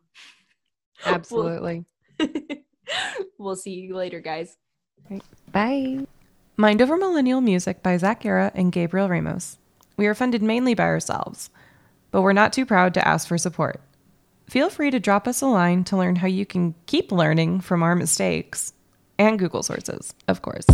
[1.06, 1.86] absolutely
[3.40, 4.58] we'll see you later, guys.
[5.52, 6.06] Bye.
[6.58, 9.58] Mind Over Millennial music by Zach Yara and Gabriel Ramos.
[9.96, 11.50] We are funded mainly by ourselves,
[12.12, 13.82] but we're not too proud to ask for support.
[14.48, 17.82] Feel free to drop us a line to learn how you can keep learning from
[17.82, 18.74] our mistakes
[19.18, 20.68] and Google sources, of course.